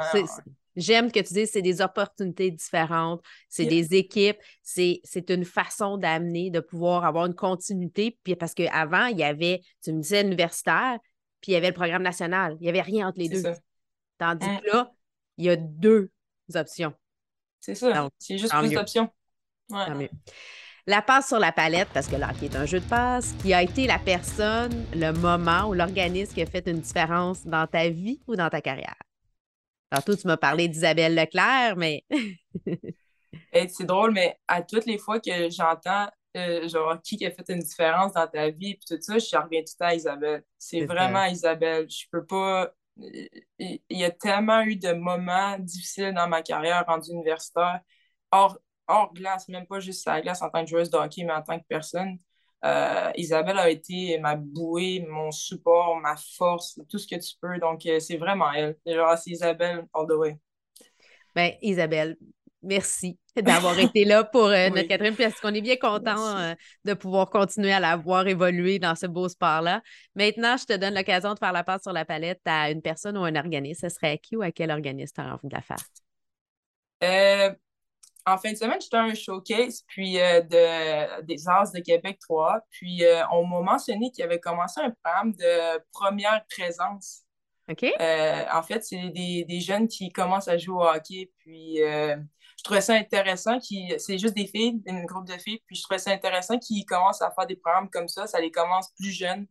J'aime 0.75 1.11
que 1.11 1.19
tu 1.19 1.33
dises 1.33 1.51
c'est 1.51 1.61
des 1.61 1.81
opportunités 1.81 2.51
différentes, 2.51 3.21
c'est 3.49 3.65
des 3.65 3.95
équipes, 3.95 4.37
c'est 4.61 5.29
une 5.29 5.45
façon 5.45 5.97
d'amener, 5.97 6.49
de 6.49 6.59
pouvoir 6.59 7.05
avoir 7.05 7.25
une 7.25 7.35
continuité. 7.35 8.17
Puis 8.23 8.35
parce 8.35 8.53
qu'avant, 8.53 9.05
il 9.07 9.17
y 9.17 9.23
avait, 9.23 9.61
tu 9.83 9.91
me 9.91 10.01
disais, 10.01 10.21
universitaire, 10.21 10.97
puis 11.41 11.51
il 11.51 11.55
y 11.55 11.57
avait 11.57 11.69
le 11.69 11.73
programme 11.73 12.03
national. 12.03 12.55
Il 12.59 12.63
n'y 12.63 12.69
avait 12.69 12.81
rien 12.81 13.07
entre 13.07 13.19
les 13.19 13.29
deux. 13.29 13.43
Tandis 14.17 14.47
mm. 14.47 14.59
que 14.59 14.67
là, 14.67 14.91
il 15.37 15.45
y 15.45 15.49
a 15.49 15.55
deux 15.55 16.11
options. 16.53 16.93
C'est 17.59 17.75
ça. 17.75 18.09
C'est 18.17 18.37
juste 18.37 18.53
plus 18.53 18.71
d'options. 18.71 19.09
Ouais. 19.69 20.09
La 20.87 21.01
passe 21.01 21.27
sur 21.27 21.37
la 21.37 21.51
palette, 21.51 21.89
parce 21.93 22.07
que 22.07 22.15
là, 22.15 22.31
qui 22.39 22.45
est 22.45 22.55
un 22.55 22.65
jeu 22.65 22.79
de 22.79 22.85
passe, 22.85 23.33
qui 23.41 23.53
a 23.53 23.61
été 23.61 23.85
la 23.85 23.99
personne, 23.99 24.85
le 24.95 25.11
moment 25.11 25.69
ou 25.69 25.73
l'organisme 25.73 26.33
qui 26.33 26.41
a 26.41 26.45
fait 26.47 26.67
une 26.67 26.79
différence 26.79 27.45
dans 27.45 27.67
ta 27.67 27.89
vie 27.89 28.19
ou 28.27 28.35
dans 28.35 28.49
ta 28.49 28.61
carrière? 28.61 28.95
Tantôt, 29.91 30.15
tu 30.15 30.25
m'as 30.25 30.37
parlé 30.37 30.69
d'Isabelle 30.69 31.15
Leclerc, 31.15 31.75
mais. 31.75 32.05
c'est 33.53 33.85
drôle, 33.85 34.11
mais 34.11 34.39
à 34.47 34.61
toutes 34.61 34.85
les 34.85 34.97
fois 34.97 35.19
que 35.19 35.49
j'entends 35.49 36.07
euh, 36.37 36.65
genre 36.69 37.01
qui 37.01 37.25
a 37.25 37.31
fait 37.31 37.49
une 37.49 37.59
différence 37.59 38.13
dans 38.13 38.25
ta 38.27 38.49
vie, 38.49 38.75
puis 38.75 38.85
tout 38.87 39.01
ça, 39.01 39.17
je 39.19 39.35
reviens 39.35 39.59
tout 39.59 39.73
le 39.73 39.77
temps 39.77 39.85
à 39.87 39.95
Isabelle. 39.95 40.43
C'est 40.57 40.85
vraiment 40.85 41.25
Isabelle. 41.25 41.89
Je 41.89 42.05
peux 42.09 42.25
pas. 42.25 42.71
Il 42.97 43.79
y 43.89 44.05
a 44.05 44.11
tellement 44.11 44.61
eu 44.61 44.77
de 44.77 44.93
moments 44.93 45.57
difficiles 45.59 46.13
dans 46.13 46.27
ma 46.29 46.41
carrière 46.41 46.85
rendue 46.87 47.11
universitaire. 47.11 47.81
Or, 48.31 48.57
hors 48.87 49.13
glace, 49.13 49.49
même 49.49 49.65
pas 49.67 49.81
juste 49.81 50.07
à 50.07 50.15
la 50.15 50.21
glace 50.21 50.41
en 50.41 50.49
tant 50.49 50.63
que 50.63 50.69
joueuse 50.69 50.89
de 50.89 50.97
hockey, 50.97 51.23
mais 51.25 51.33
en 51.33 51.41
tant 51.41 51.59
que 51.59 51.65
personne. 51.67 52.17
Euh, 52.63 53.11
Isabelle 53.15 53.57
a 53.57 53.69
été 53.69 54.19
ma 54.19 54.35
bouée, 54.35 55.05
mon 55.09 55.31
support, 55.31 55.97
ma 55.97 56.15
force, 56.15 56.79
tout 56.89 56.99
ce 56.99 57.07
que 57.07 57.15
tu 57.15 57.35
peux. 57.41 57.57
Donc, 57.59 57.85
euh, 57.85 57.99
c'est 57.99 58.17
vraiment 58.17 58.51
elle. 58.51 58.77
Genre, 58.85 59.17
c'est 59.17 59.31
Isabelle 59.31 59.85
all 59.93 60.07
the 60.07 60.13
way. 60.13 60.37
Ben, 61.35 61.53
Isabelle, 61.61 62.17
merci 62.61 63.17
d'avoir 63.35 63.79
été 63.79 64.05
là 64.05 64.23
pour 64.23 64.45
euh, 64.45 64.69
notre 64.75 64.87
quatrième 64.87 65.15
parce 65.15 65.39
qu'on 65.39 65.53
est 65.53 65.61
bien 65.61 65.77
content 65.77 66.55
de 66.85 66.93
pouvoir 66.93 67.29
continuer 67.31 67.73
à 67.73 67.79
la 67.79 67.95
voir 67.95 68.27
évoluer 68.27 68.77
dans 68.77 68.95
ce 68.95 69.07
beau 69.07 69.27
sport-là. 69.27 69.81
Maintenant, 70.13 70.55
je 70.57 70.65
te 70.65 70.77
donne 70.77 70.93
l'occasion 70.93 71.33
de 71.33 71.39
faire 71.39 71.53
la 71.53 71.63
passe 71.63 71.81
sur 71.81 71.93
la 71.93 72.05
palette 72.05 72.41
à 72.45 72.69
une 72.69 72.81
personne 72.83 73.17
ou 73.17 73.23
un 73.23 73.35
organisme. 73.35 73.89
Ce 73.89 73.95
serait 73.95 74.11
à 74.11 74.17
qui 74.17 74.35
ou 74.35 74.43
à 74.43 74.51
quel 74.51 74.69
organisme 74.69 75.13
tu 75.15 75.21
as 75.21 75.33
envie 75.33 75.47
de 75.47 75.55
la 75.55 75.61
faire? 75.61 75.77
En 78.25 78.37
fin 78.37 78.51
de 78.51 78.57
semaine, 78.57 78.79
j'étais 78.79 78.97
à 78.97 79.03
un 79.03 79.13
showcase 79.13 79.83
puis, 79.87 80.19
euh, 80.19 80.41
de, 80.41 81.21
des 81.23 81.47
Arts 81.47 81.71
de 81.71 81.79
Québec 81.79 82.19
3. 82.19 82.59
Puis, 82.69 83.03
euh, 83.03 83.23
on 83.31 83.45
m'a 83.45 83.61
mentionné 83.61 84.11
qu'il 84.11 84.21
y 84.21 84.25
avait 84.25 84.39
commencé 84.39 84.79
un 84.81 84.91
programme 84.91 85.33
de 85.33 85.83
première 85.91 86.45
présence. 86.49 87.21
OK. 87.69 87.83
Euh, 87.83 88.43
en 88.53 88.61
fait, 88.63 88.83
c'est 88.83 89.09
des, 89.09 89.45
des, 89.45 89.59
jeunes 89.59 89.87
qui 89.87 90.11
commencent 90.11 90.47
à 90.47 90.57
jouer 90.57 90.75
au 90.75 90.87
hockey. 90.87 91.31
Puis, 91.39 91.77
je 91.77 92.63
trouvais 92.63 92.81
ça 92.81 92.93
intéressant. 92.93 93.59
C'est 93.59 94.17
juste 94.17 94.35
des 94.35 94.45
filles, 94.45 94.81
un 94.87 95.03
groupe 95.03 95.27
de 95.27 95.37
filles. 95.37 95.61
Puis, 95.65 95.77
je 95.77 95.83
trouvais 95.83 95.99
ça 95.99 96.11
intéressant 96.11 96.59
qu'ils 96.59 96.85
commencent 96.85 97.21
à 97.21 97.31
faire 97.31 97.47
des 97.47 97.55
programmes 97.55 97.89
comme 97.89 98.07
ça. 98.07 98.27
Ça 98.27 98.39
les 98.39 98.51
commence 98.51 98.91
plus 98.99 99.11
jeunes. 99.11 99.47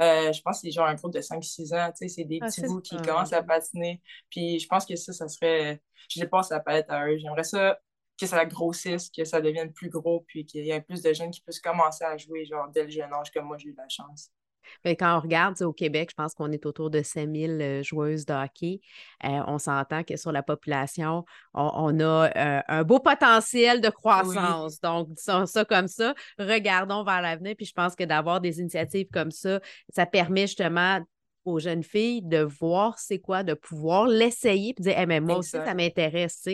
je 0.00 0.40
pense 0.42 0.60
que 0.60 0.68
c'est 0.68 0.72
genre 0.72 0.86
un 0.86 0.94
groupe 0.94 1.12
de 1.12 1.20
5-6 1.20 1.74
ans. 1.74 1.92
C'est 1.94 2.24
des 2.24 2.38
ah, 2.42 2.46
petits 2.46 2.62
bouts 2.62 2.80
qui 2.80 2.96
commencent 2.96 3.32
à 3.32 3.42
patiner. 3.44 4.02
Puis, 4.30 4.58
je 4.58 4.66
pense 4.66 4.86
que 4.86 4.96
ça, 4.96 5.12
ça 5.12 5.28
serait. 5.28 5.80
Je 6.08 6.20
sais 6.20 6.28
ça 6.42 6.60
peut 6.60 6.72
être 6.72 6.90
à 6.90 7.06
eux. 7.06 7.18
J'aimerais 7.18 7.44
ça 7.44 7.78
que 8.18 8.26
ça 8.26 8.44
grossisse, 8.44 9.10
que 9.10 9.24
ça 9.24 9.40
devienne 9.40 9.72
plus 9.72 9.88
gros, 9.88 10.24
puis 10.26 10.44
qu'il 10.44 10.64
y 10.64 10.70
ait 10.70 10.80
plus 10.80 11.02
de 11.02 11.12
jeunes 11.12 11.30
qui 11.30 11.40
puissent 11.40 11.60
commencer 11.60 12.04
à 12.04 12.16
jouer 12.16 12.44
genre, 12.44 12.68
dès 12.68 12.84
le 12.84 12.90
jeune 12.90 13.12
âge, 13.12 13.30
comme 13.30 13.46
moi, 13.46 13.56
j'ai 13.58 13.68
eu 13.68 13.74
la 13.76 13.88
chance. 13.88 14.30
Bien, 14.84 14.94
quand 14.94 15.16
on 15.16 15.20
regarde 15.20 15.60
au 15.62 15.72
Québec, 15.72 16.10
je 16.10 16.14
pense 16.14 16.34
qu'on 16.34 16.52
est 16.52 16.66
autour 16.66 16.90
de 16.90 17.02
5000 17.02 17.50
euh, 17.50 17.82
joueuses 17.82 18.26
de 18.26 18.34
hockey. 18.34 18.80
Euh, 19.24 19.40
on 19.46 19.58
s'entend 19.58 20.04
que 20.04 20.16
sur 20.16 20.32
la 20.32 20.42
population, 20.42 21.24
on, 21.54 22.00
a 22.00 22.30
euh, 22.36 22.60
un 22.68 22.84
beau 22.84 23.00
potentiel 23.00 23.80
de 23.80 23.88
croissance. 23.88 24.80
Donc, 24.80 25.08
disons 25.14 25.46
ça 25.46 25.64
comme 25.64 25.88
ça. 25.88 26.14
Regardons 26.38 27.02
vers 27.04 27.22
l'avenir. 27.22 27.54
Puis 27.56 27.66
je 27.66 27.72
pense 27.72 27.94
que 27.94 28.04
d'avoir 28.04 28.40
des 28.40 28.60
initiatives 28.60 29.08
comme 29.12 29.30
ça, 29.30 29.60
ça 29.88 30.06
permet 30.06 30.46
justement 30.46 31.00
aux 31.48 31.58
jeunes 31.58 31.82
filles 31.82 32.22
de 32.22 32.38
voir 32.38 32.98
c'est 32.98 33.18
quoi, 33.18 33.42
de 33.42 33.54
pouvoir 33.54 34.06
l'essayer 34.06 34.74
et 34.78 34.82
dire 34.82 35.06
mais 35.06 35.20
moi 35.20 35.38
aussi, 35.38 35.50
ça 35.50 35.74
m'intéresse. 35.74 36.48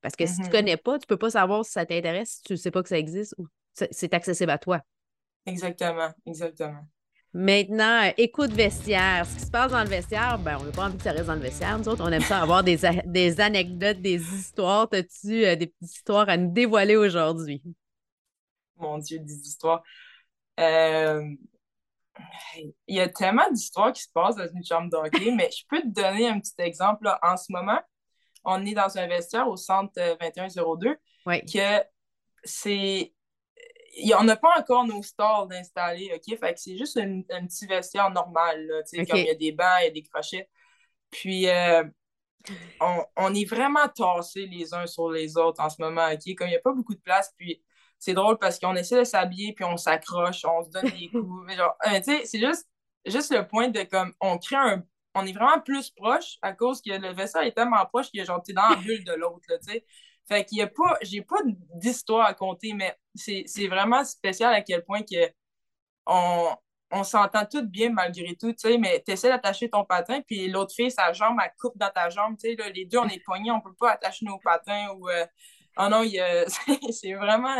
Parce 0.00 0.16
que 0.16 0.26
si 0.26 0.36
tu 0.36 0.42
ne 0.42 0.46
mm-hmm. 0.46 0.50
connais 0.50 0.76
pas, 0.76 0.98
tu 0.98 1.04
ne 1.04 1.08
peux 1.08 1.16
pas 1.16 1.30
savoir 1.30 1.64
si 1.64 1.72
ça 1.72 1.86
t'intéresse 1.86 2.36
si 2.36 2.42
tu 2.42 2.52
ne 2.54 2.58
sais 2.58 2.70
pas 2.70 2.82
que 2.82 2.88
ça 2.88 2.98
existe 2.98 3.34
ou 3.38 3.46
c'est 3.72 4.14
accessible 4.14 4.50
à 4.50 4.58
toi. 4.58 4.80
Exactement, 5.46 6.10
exactement. 6.26 6.86
Maintenant, 7.36 8.04
euh, 8.04 8.12
écoute 8.16 8.52
vestiaire. 8.52 9.26
Ce 9.26 9.34
qui 9.34 9.44
se 9.46 9.50
passe 9.50 9.72
dans 9.72 9.82
le 9.82 9.88
vestiaire, 9.88 10.38
ben, 10.38 10.56
on 10.60 10.64
n'a 10.64 10.70
pas 10.70 10.84
envie 10.84 10.96
que 10.96 11.02
ça 11.02 11.10
reste 11.10 11.26
dans 11.26 11.34
le 11.34 11.40
vestiaire. 11.40 11.76
Nous 11.76 11.88
autres, 11.88 12.04
on 12.04 12.12
aime 12.12 12.22
ça 12.22 12.40
avoir 12.40 12.62
des, 12.62 12.78
des 13.06 13.40
anecdotes, 13.40 14.00
des 14.00 14.22
histoires. 14.34 14.88
As-tu 14.92 15.44
euh, 15.44 15.56
des 15.56 15.66
petites 15.66 15.96
histoires 15.96 16.28
à 16.28 16.36
nous 16.36 16.52
dévoiler 16.52 16.94
aujourd'hui? 16.94 17.60
Mon 18.76 18.98
Dieu, 18.98 19.18
des 19.18 19.34
histoires. 19.34 19.82
Euh, 20.60 21.22
il 22.86 22.96
y 22.96 23.00
a 23.00 23.08
tellement 23.08 23.50
d'histoires 23.50 23.92
qui 23.92 24.02
se 24.02 24.10
passent 24.12 24.36
dans 24.36 24.48
une 24.48 24.64
chambre 24.64 24.90
d'hockey, 24.90 25.32
mais 25.32 25.50
je 25.50 25.64
peux 25.68 25.80
te 25.80 25.88
donner 25.88 26.28
un 26.28 26.40
petit 26.40 26.54
exemple. 26.58 27.10
En 27.22 27.36
ce 27.36 27.52
moment, 27.52 27.80
on 28.44 28.64
est 28.64 28.74
dans 28.74 28.96
un 28.98 29.06
vestiaire 29.06 29.48
au 29.48 29.56
centre 29.56 29.92
2102 29.94 30.88
euh, 30.90 31.38
que 31.52 31.84
c'est. 32.44 33.12
On 34.18 34.24
n'a 34.24 34.36
pas 34.36 34.58
encore 34.58 34.84
nos 34.86 35.02
stalls 35.02 35.52
installés, 35.52 36.10
OK? 36.14 36.38
Fait 36.38 36.54
que 36.54 36.60
c'est 36.60 36.76
juste 36.76 36.96
un, 36.96 37.22
petit 37.22 37.66
vestiaire 37.66 38.10
normal, 38.10 38.66
là, 38.66 38.82
comme 39.08 39.18
il 39.18 39.26
y 39.26 39.30
a 39.30 39.34
des 39.34 39.52
bancs, 39.52 39.78
il 39.82 39.84
y 39.84 39.88
a 39.88 39.90
des 39.90 40.02
crochets. 40.02 40.48
Puis, 41.10 41.48
euh, 41.48 41.84
on, 43.16 43.34
est 43.34 43.48
vraiment 43.48 43.86
tassés 43.88 44.46
les 44.46 44.74
uns 44.74 44.86
sur 44.86 45.10
les 45.10 45.36
autres 45.36 45.62
en 45.62 45.70
ce 45.70 45.80
moment, 45.80 46.08
OK? 46.08 46.34
Comme 46.34 46.48
il 46.48 46.50
n'y 46.50 46.56
a 46.56 46.60
pas 46.60 46.72
beaucoup 46.72 46.94
de 46.94 47.00
place, 47.00 47.32
puis 47.38 47.62
c'est 48.04 48.12
drôle 48.12 48.38
parce 48.38 48.58
qu'on 48.58 48.76
essaie 48.76 48.98
de 48.98 49.04
s'habiller, 49.04 49.54
puis 49.54 49.64
on 49.64 49.78
s'accroche, 49.78 50.44
on 50.44 50.62
se 50.62 50.68
donne 50.68 50.90
des 50.90 51.08
coups. 51.12 51.46
Mais 51.46 51.56
genre, 51.56 51.74
euh, 51.86 51.96
tu 51.96 52.04
sais, 52.04 52.26
c'est 52.26 52.38
juste, 52.38 52.68
juste 53.06 53.32
le 53.32 53.46
point 53.46 53.68
de 53.68 53.82
comme, 53.84 54.12
on 54.20 54.36
crée 54.38 54.56
un. 54.56 54.82
On 55.14 55.24
est 55.24 55.32
vraiment 55.32 55.60
plus 55.60 55.90
proche 55.90 56.36
à 56.42 56.52
cause 56.52 56.82
que 56.82 56.90
le 56.90 57.14
vaisseau 57.14 57.40
est 57.40 57.52
tellement 57.52 57.84
proche 57.86 58.10
qu'il 58.10 58.20
est 58.20 58.24
genre, 58.26 58.42
t'es 58.42 58.52
dans 58.52 58.68
la 58.68 58.76
bulle 58.76 59.04
de 59.04 59.12
l'autre, 59.12 59.46
tu 59.48 59.72
sais. 59.72 59.86
Fait 60.28 60.44
qu'il 60.44 60.58
y 60.58 60.62
a 60.62 60.66
pas, 60.66 60.98
j'ai 61.02 61.22
pas 61.22 61.36
d'histoire 61.74 62.26
à 62.26 62.34
compter, 62.34 62.72
mais 62.74 62.96
c'est 63.14 63.68
vraiment 63.68 64.04
spécial 64.04 64.52
à 64.52 64.60
quel 64.62 64.84
point 64.84 65.02
que 65.02 65.30
on, 66.06 66.54
on 66.90 67.04
s'entend 67.04 67.46
toutes 67.46 67.70
bien 67.70 67.90
malgré 67.90 68.36
tout, 68.36 68.52
tu 68.52 68.68
sais, 68.68 68.78
mais 68.78 69.02
tu 69.06 69.12
essaies 69.12 69.28
d'attacher 69.28 69.70
ton 69.70 69.84
patin, 69.84 70.20
puis 70.22 70.48
l'autre 70.48 70.74
fille, 70.74 70.90
sa 70.90 71.12
jambe, 71.12 71.38
elle 71.42 71.52
coupe 71.58 71.76
dans 71.78 71.90
ta 71.90 72.10
jambe, 72.10 72.36
tu 72.38 72.54
sais, 72.54 72.72
les 72.72 72.84
deux, 72.84 72.98
on 72.98 73.08
est 73.08 73.22
poignés, 73.24 73.50
on 73.50 73.60
peut 73.60 73.74
pas 73.78 73.92
attacher 73.92 74.26
nos 74.26 74.38
patins 74.38 74.88
ou 74.96 75.08
euh, 75.08 75.26
Oh 75.76 75.88
non, 75.88 76.02
c'est 76.92 77.14
vraiment. 77.14 77.56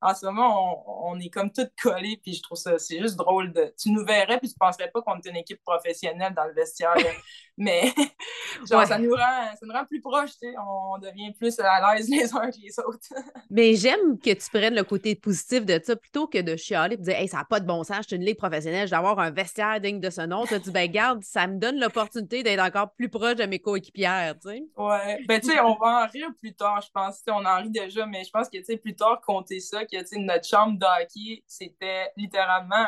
En 0.00 0.14
ce 0.14 0.26
moment, 0.26 1.08
on, 1.08 1.18
est 1.18 1.28
comme 1.28 1.50
toutes 1.50 1.72
collés, 1.82 2.20
puis 2.22 2.34
je 2.34 2.42
trouve 2.42 2.56
ça, 2.56 2.78
c'est 2.78 3.00
juste 3.00 3.16
drôle. 3.16 3.52
De, 3.52 3.74
tu 3.76 3.90
nous 3.90 4.04
verrais, 4.04 4.38
puis 4.38 4.48
tu 4.48 4.54
penserais 4.58 4.90
pas 4.92 5.02
qu'on 5.02 5.16
est 5.16 5.28
une 5.28 5.36
équipe 5.36 5.60
professionnelle 5.62 6.34
dans 6.34 6.44
le 6.44 6.52
vestiaire. 6.52 6.94
mais 7.56 7.92
genre, 8.70 8.86
ça, 8.86 8.98
nous 8.98 9.10
rend, 9.10 9.50
ça 9.58 9.66
nous 9.66 9.72
rend 9.72 9.84
plus 9.84 10.00
proches, 10.00 10.30
tu 10.40 10.48
sais. 10.48 10.54
On 10.58 10.98
devient 10.98 11.32
plus 11.32 11.58
à 11.58 11.94
l'aise 11.94 12.08
les 12.10 12.32
uns 12.32 12.50
que 12.50 12.60
les 12.62 12.78
autres. 12.78 13.08
mais 13.50 13.74
j'aime 13.74 14.18
que 14.18 14.32
tu 14.32 14.50
prennes 14.50 14.76
le 14.76 14.84
côté 14.84 15.16
positif 15.16 15.66
de 15.66 15.80
ça 15.82 15.96
plutôt 15.96 16.28
que 16.28 16.38
de 16.38 16.56
chialer 16.56 16.94
et 16.94 16.96
de 16.96 17.02
dire, 17.02 17.16
hey, 17.16 17.26
ça 17.26 17.38
n'a 17.38 17.44
pas 17.44 17.58
de 17.58 17.66
bon 17.66 17.82
sens, 17.82 17.98
je 18.02 18.08
suis 18.08 18.16
une 18.16 18.24
ligue 18.24 18.38
professionnelle, 18.38 18.86
je 18.86 18.90
dois 18.90 18.98
avoir 18.98 19.18
un 19.18 19.32
vestiaire 19.32 19.80
digne 19.80 19.98
de 19.98 20.10
ce 20.10 20.20
nom. 20.20 20.46
Tu 20.46 20.58
dis, 20.60 20.70
ben, 20.70 20.88
garde, 20.88 21.24
ça 21.24 21.48
me 21.48 21.58
donne 21.58 21.80
l'opportunité 21.80 22.44
d'être 22.44 22.60
encore 22.60 22.92
plus 22.92 23.08
proche 23.08 23.34
de 23.34 23.46
mes 23.46 23.58
coéquipières, 23.58 24.34
tu 24.40 24.50
sais. 24.50 24.62
Ouais. 24.76 25.24
Ben, 25.26 25.40
tu 25.40 25.50
sais, 25.50 25.60
on 25.60 25.74
va 25.74 26.04
en 26.04 26.06
rire 26.06 26.30
plus 26.38 26.54
tard, 26.54 26.80
je 26.80 26.90
pense. 26.92 27.20
on 27.28 27.44
en 27.44 27.56
rit 27.56 27.70
déjà, 27.70 28.06
mais 28.06 28.22
je 28.22 28.30
pense 28.30 28.48
que, 28.48 28.58
tu 28.58 28.64
sais, 28.64 28.76
plus 28.76 28.94
tard, 28.94 29.20
compter 29.20 29.58
ça, 29.58 29.84
que, 29.90 30.18
notre 30.18 30.46
chambre 30.46 30.78
d'hockey, 30.78 31.42
c'était 31.46 32.10
littéralement 32.16 32.86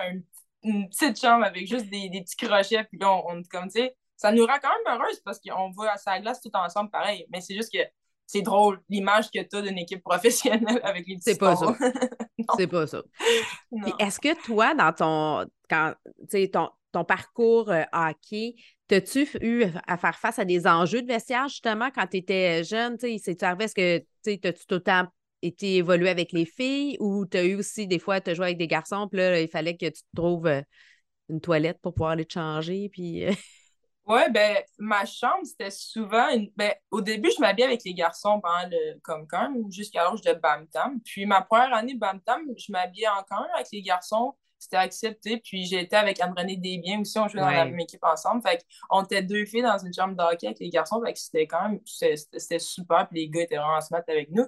une, 0.63 0.89
petite 0.89 1.19
chambre 1.19 1.45
avec 1.45 1.67
juste 1.67 1.89
des, 1.89 2.11
petits 2.11 2.37
crochets, 2.37 2.85
puis 2.85 2.99
là, 2.99 3.11
on, 3.13 3.43
comme, 3.51 3.65
tu 3.69 3.81
sais, 3.81 3.97
ça 4.17 4.31
nous 4.31 4.45
rend 4.45 4.59
quand 4.63 4.69
même 4.69 5.01
heureuse 5.01 5.21
parce 5.25 5.41
qu'on 5.41 5.71
va 5.71 5.93
à 5.93 5.97
sa 5.97 6.21
glace 6.21 6.43
tout 6.43 6.51
ensemble 6.53 6.91
pareil. 6.91 7.25
Mais 7.33 7.41
c'est 7.41 7.55
juste 7.55 7.73
que 7.73 7.79
c'est 8.27 8.43
drôle, 8.43 8.83
l'image 8.91 9.31
que 9.31 9.41
tu 9.41 9.57
as 9.57 9.63
d'une 9.63 9.79
équipe 9.79 10.03
professionnelle 10.03 10.81
avec 10.83 11.07
les 11.07 11.17
petits 11.17 11.25
C'est 11.31 11.39
pas 11.39 11.57
ça. 11.57 11.75
c'est 12.59 12.67
pas 12.67 12.87
ça. 12.87 13.03
Est-ce 13.99 14.21
que 14.21 14.45
toi, 14.45 14.75
dans 14.75 14.93
ton, 14.93 15.51
quand, 15.71 15.95
ton, 16.53 16.69
ton 16.93 17.05
parcours 17.05 17.71
euh, 17.71 17.85
hockey, 17.93 18.57
T'as-tu 18.91 19.29
eu 19.41 19.67
à 19.87 19.97
faire 19.97 20.19
face 20.19 20.41
à 20.41 20.45
des 20.45 20.67
enjeux 20.67 21.01
de 21.01 21.07
vestiaire, 21.07 21.47
justement, 21.47 21.93
quand 21.95 22.09
tu 22.09 22.17
étais 22.17 22.65
jeune? 22.65 22.97
Est-ce 23.01 23.73
que 23.73 23.99
tu 24.25 24.49
as-tu 24.49 24.67
tout 24.67 24.75
le 24.75 24.81
temps 24.81 25.07
été 25.43 25.77
évolué 25.77 26.09
avec 26.09 26.33
les 26.33 26.47
filles 26.47 26.97
ou 27.01 27.27
tu 27.27 27.37
as 27.37 27.45
eu 27.45 27.57
aussi 27.57 27.87
des 27.87 27.99
fois, 27.99 28.21
tu 28.21 28.31
as 28.31 28.35
joué 28.35 28.47
avec 28.47 28.59
des 28.59 28.67
garçons, 28.67 29.09
puis 29.09 29.19
là, 29.19 29.41
il 29.41 29.49
fallait 29.49 29.77
que 29.77 29.87
tu 29.87 30.03
te 30.03 30.17
trouves 30.17 30.47
euh, 30.47 30.63
une 31.29 31.41
toilette 31.41 31.79
pour 31.81 31.95
pouvoir 31.95 32.13
aller 32.13 32.27
te 32.27 32.35
changer, 32.35 32.89
puis... 32.91 33.27
Euh? 33.27 33.33
Oui, 34.07 34.23
ben 34.33 34.57
ma 34.79 35.05
chambre, 35.05 35.45
c'était 35.45 35.71
souvent 35.71 36.31
une... 36.31 36.51
ben, 36.57 36.73
au 36.91 37.01
début, 37.01 37.31
je 37.37 37.41
m'habillais 37.41 37.67
avec 37.67 37.85
les 37.85 37.95
garçons 37.95 38.41
pendant 38.41 38.69
le 38.69 38.99
comme 39.03 39.71
jusqu'à 39.71 40.03
l'âge 40.03 40.23
de 40.23 40.33
Bamtam. 40.33 41.01
Puis 41.05 41.27
ma 41.27 41.43
première 41.43 41.73
année 41.75 41.95
Bamtam, 41.95 42.43
je 42.57 42.73
m'habillais 42.73 43.09
encore 43.09 43.47
avec 43.55 43.69
les 43.73 43.83
garçons 43.83 44.35
c'était 44.61 44.77
accepté. 44.77 45.39
Puis 45.39 45.75
été 45.75 45.97
avec 45.97 46.21
Anne-Renée 46.21 46.57
Desbiens 46.57 47.01
aussi, 47.01 47.19
on 47.19 47.27
jouait 47.27 47.41
dans 47.41 47.51
la 47.51 47.65
même 47.65 47.81
équipe 47.81 48.05
ensemble. 48.05 48.43
Fait 48.43 48.65
qu'on 48.89 49.03
était 49.03 49.23
deux 49.23 49.47
filles 49.47 49.63
dans 49.63 49.79
une 49.79 49.93
chambre 49.93 50.15
d'hockey 50.15 50.49
avec 50.49 50.61
les 50.61 50.69
garçons. 50.69 51.01
Fait 51.05 51.13
que 51.13 51.19
c'était 51.19 51.47
quand 51.47 51.63
même, 51.63 51.81
c'était 51.85 52.59
super. 52.59 53.09
Puis 53.09 53.21
les 53.21 53.29
gars 53.29 53.43
étaient 53.43 53.57
vraiment 53.57 53.77
à 53.77 53.81
se 53.81 53.93
mettre 53.93 54.11
avec 54.11 54.31
nous. 54.31 54.47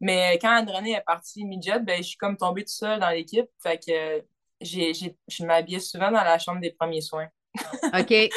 Mais 0.00 0.38
quand 0.40 0.50
Anne-Renée 0.50 0.92
est 0.92 1.04
partie 1.04 1.44
midget, 1.44 1.80
ben, 1.80 1.98
je 1.98 2.08
suis 2.08 2.16
comme 2.16 2.36
tombée 2.36 2.62
toute 2.62 2.70
seule 2.70 3.00
dans 3.00 3.10
l'équipe. 3.10 3.46
Fait 3.62 3.78
que 3.78 4.24
j'ai, 4.60 4.92
je 4.94 5.44
m'habillais 5.44 5.80
souvent 5.80 6.10
dans 6.10 6.24
la 6.24 6.38
chambre 6.38 6.60
des 6.60 6.72
premiers 6.72 7.00
soins. 7.00 7.28
OK. 7.94 8.10
ouais, 8.10 8.30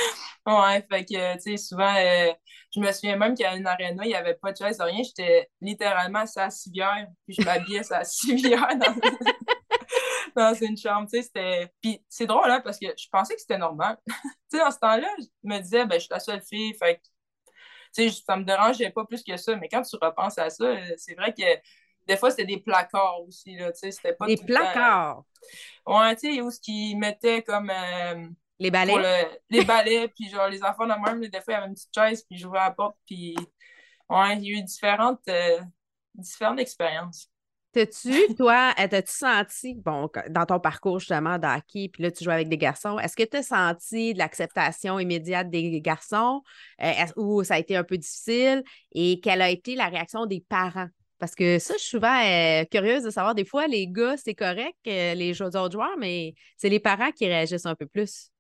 fait 0.90 1.06
que, 1.06 1.34
tu 1.36 1.42
sais, 1.42 1.58
souvent, 1.58 1.96
euh, 1.96 2.32
je 2.74 2.80
me 2.80 2.92
souviens 2.92 3.18
même 3.18 3.36
qu'à 3.36 3.56
une 3.56 3.66
aréna, 3.66 4.04
il 4.06 4.10
n'y 4.10 4.16
avait 4.16 4.36
pas 4.36 4.52
de 4.52 4.58
chaise, 4.58 4.80
rien. 4.80 5.02
J'étais 5.04 5.50
littéralement 5.62 6.24
à 6.36 6.50
civière, 6.50 7.08
puis 7.26 7.36
je 7.40 7.44
m'habillais 7.44 7.92
à 7.92 8.04
civière 8.04 8.70
dans 8.78 8.96
dans 10.36 10.54
une 10.54 10.78
chambre. 10.78 11.08
Tu 11.12 11.18
sais, 11.18 11.24
c'était. 11.24 11.72
Puis 11.82 12.04
c'est 12.08 12.28
drôle, 12.28 12.50
hein, 12.50 12.62
parce 12.64 12.78
que 12.78 12.88
je 12.96 13.08
pensais 13.12 13.34
que 13.36 13.42
c'était 13.42 13.58
normal. 13.58 13.98
tu 14.06 14.14
sais, 14.50 14.60
dans 14.60 14.72
ce 14.72 14.80
temps-là, 14.80 15.10
je 15.18 15.26
me 15.44 15.60
disais, 15.60 15.86
ben, 15.86 15.96
je 15.96 16.06
suis 16.06 16.10
la 16.12 16.20
seule 16.20 16.42
fille, 16.42 16.74
fait 16.76 17.02
tu 17.94 18.10
sais, 18.10 18.24
ça 18.26 18.36
me 18.36 18.44
dérangeait 18.44 18.90
pas 18.90 19.06
plus 19.06 19.24
que 19.24 19.36
ça. 19.38 19.56
Mais 19.56 19.68
quand 19.70 19.82
tu 19.82 19.96
repenses 20.02 20.38
à 20.38 20.50
ça, 20.50 20.66
euh, 20.66 20.94
c'est 20.98 21.16
vrai 21.16 21.34
que 21.34 21.44
des 22.08 22.18
fois, 22.18 22.32
c'était 22.32 22.46
des 22.46 22.60
placards 22.60 23.22
aussi, 23.28 23.56
là, 23.58 23.72
tu 23.72 23.80
sais, 23.80 23.92
c'était 23.92 24.14
pas 24.14 24.28
Des 24.28 24.38
placards? 24.38 25.24
Ouais, 25.86 26.16
tu 26.16 26.36
sais, 26.36 26.42
où 26.42 26.50
ce 26.50 26.60
qu'ils 26.60 26.98
mettaient 26.98 27.44
comme... 27.44 27.70
Euh, 27.70 28.28
les 28.60 28.72
balais? 28.72 29.30
les 29.50 29.66
balais, 29.66 30.08
puis 30.16 30.30
genre, 30.30 30.48
les 30.48 30.64
enfants 30.64 30.88
de 30.88 30.94
même, 30.94 31.28
des 31.28 31.42
fois, 31.42 31.46
il 31.50 31.52
y 31.52 31.56
avait 31.56 31.68
une 31.68 31.74
petite 31.74 31.94
chaise, 31.94 32.24
puis 32.24 32.38
j'ouvrais 32.38 32.60
la 32.60 32.72
porte, 32.72 32.98
puis... 33.06 33.36
Ouais, 34.10 34.38
il 34.38 34.46
y 34.46 34.56
a 34.56 34.60
eu 34.60 34.64
différentes, 34.64 35.28
euh, 35.28 35.60
différentes 36.14 36.60
expériences. 36.60 37.30
T'as-tu, 37.78 38.34
toi, 38.36 38.74
t'as-tu 38.76 39.12
senti, 39.12 39.76
bon, 39.76 40.10
dans 40.30 40.48
ton 40.48 40.60
parcours 40.60 40.98
justement 41.00 41.38
d'hockey, 41.38 41.90
puis 41.94 42.02
là, 42.02 42.10
tu 42.10 42.24
joues 42.24 42.32
avec 42.32 42.50
des 42.50 42.58
garçons, 42.58 42.98
est-ce 42.98 43.16
que 43.16 43.22
tu 43.22 43.38
as 43.38 43.44
senti 43.44 44.14
de 44.16 44.18
l'acceptation 44.18 44.98
immédiate 44.98 45.52
des 45.52 45.80
garçons 45.80 46.42
euh, 46.82 46.92
ou 47.18 47.44
ça 47.44 47.54
a 47.54 47.60
été 47.60 47.76
un 47.76 47.84
peu 47.84 48.00
difficile? 48.00 48.64
Et 48.94 49.20
quelle 49.20 49.44
a 49.44 49.52
été 49.52 49.76
la 49.76 49.90
réaction 49.90 50.26
des 50.26 50.44
parents? 50.50 50.88
Parce 51.20 51.36
que 51.36 51.60
ça, 51.60 51.76
je 51.76 51.82
suis 51.82 51.90
souvent 51.90 52.20
euh, 52.20 52.64
curieuse 52.66 53.04
de 53.04 53.12
savoir, 53.12 53.36
des 53.36 53.46
fois, 53.46 53.68
les 53.68 53.88
gars, 53.88 54.18
c'est 54.18 54.34
correct, 54.34 54.76
euh, 54.88 55.14
les 55.14 55.40
autres 55.40 55.72
joueurs, 55.72 55.98
mais 56.00 56.34
c'est 56.58 56.70
les 56.70 56.80
parents 56.80 57.12
qui 57.12 57.28
réagissent 57.28 57.68
un 57.68 57.76
peu 57.76 57.86
plus. 57.86 58.32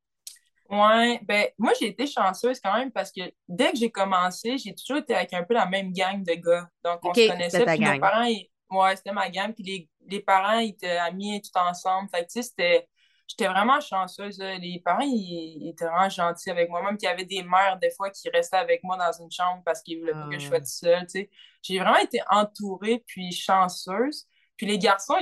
Oui, 0.69 1.19
ben 1.21 1.45
moi 1.57 1.71
j'ai 1.79 1.87
été 1.87 2.05
chanceuse 2.05 2.59
quand 2.59 2.73
même 2.73 2.91
parce 2.91 3.11
que 3.13 3.21
dès 3.47 3.71
que 3.71 3.77
j'ai 3.77 3.89
commencé, 3.89 4.57
j'ai 4.57 4.75
toujours 4.75 4.97
été 4.97 5.15
avec 5.15 5.33
un 5.33 5.43
peu 5.43 5.53
la 5.53 5.65
même 5.65 5.93
gang 5.93 6.21
de 6.21 6.33
gars. 6.33 6.67
Donc 6.83 6.99
on 7.03 7.13
se 7.13 7.27
connaissait, 7.29 7.65
puis 7.65 7.79
nos 7.79 7.99
parents, 7.99 8.27
Ouais, 8.69 8.95
c'était 8.95 9.11
ma 9.11 9.29
gamme. 9.29 9.53
Puis 9.53 9.63
les, 9.63 9.89
les, 10.07 10.19
parents 10.19 10.59
ils 10.59 10.69
étaient 10.69 10.97
amis 10.97 11.41
tout 11.41 11.57
ensemble. 11.59 12.09
Fait 12.09 12.21
que, 12.21 12.31
tu 12.31 12.41
sais, 12.41 12.43
c'était. 12.43 12.87
J'étais 13.27 13.47
vraiment 13.47 13.81
chanceuse. 13.81 14.39
Les 14.39 14.81
parents, 14.83 15.03
ils, 15.03 15.69
étaient 15.69 15.85
vraiment 15.85 16.09
gentils 16.09 16.49
avec 16.49 16.69
moi. 16.69 16.81
Même 16.81 16.97
qu'il 16.97 17.09
y 17.09 17.11
avait 17.11 17.25
des 17.25 17.43
mères, 17.43 17.77
des 17.81 17.91
fois, 17.91 18.09
qui 18.09 18.29
restaient 18.29 18.57
avec 18.57 18.83
moi 18.83 18.95
dans 18.97 19.11
une 19.21 19.31
chambre 19.31 19.61
parce 19.65 19.81
qu'ils 19.81 19.99
voulaient 19.99 20.13
pas 20.13 20.29
que 20.29 20.39
je 20.39 20.47
sois 20.47 20.57
ah. 20.57 20.59
toute 20.59 20.67
seule, 20.67 21.07
tu 21.07 21.11
sais. 21.11 21.29
J'ai 21.61 21.79
vraiment 21.79 21.97
été 21.97 22.21
entourée, 22.29 23.03
puis 23.05 23.33
chanceuse. 23.33 24.27
Puis 24.55 24.65
les 24.65 24.79
garçons, 24.79 25.15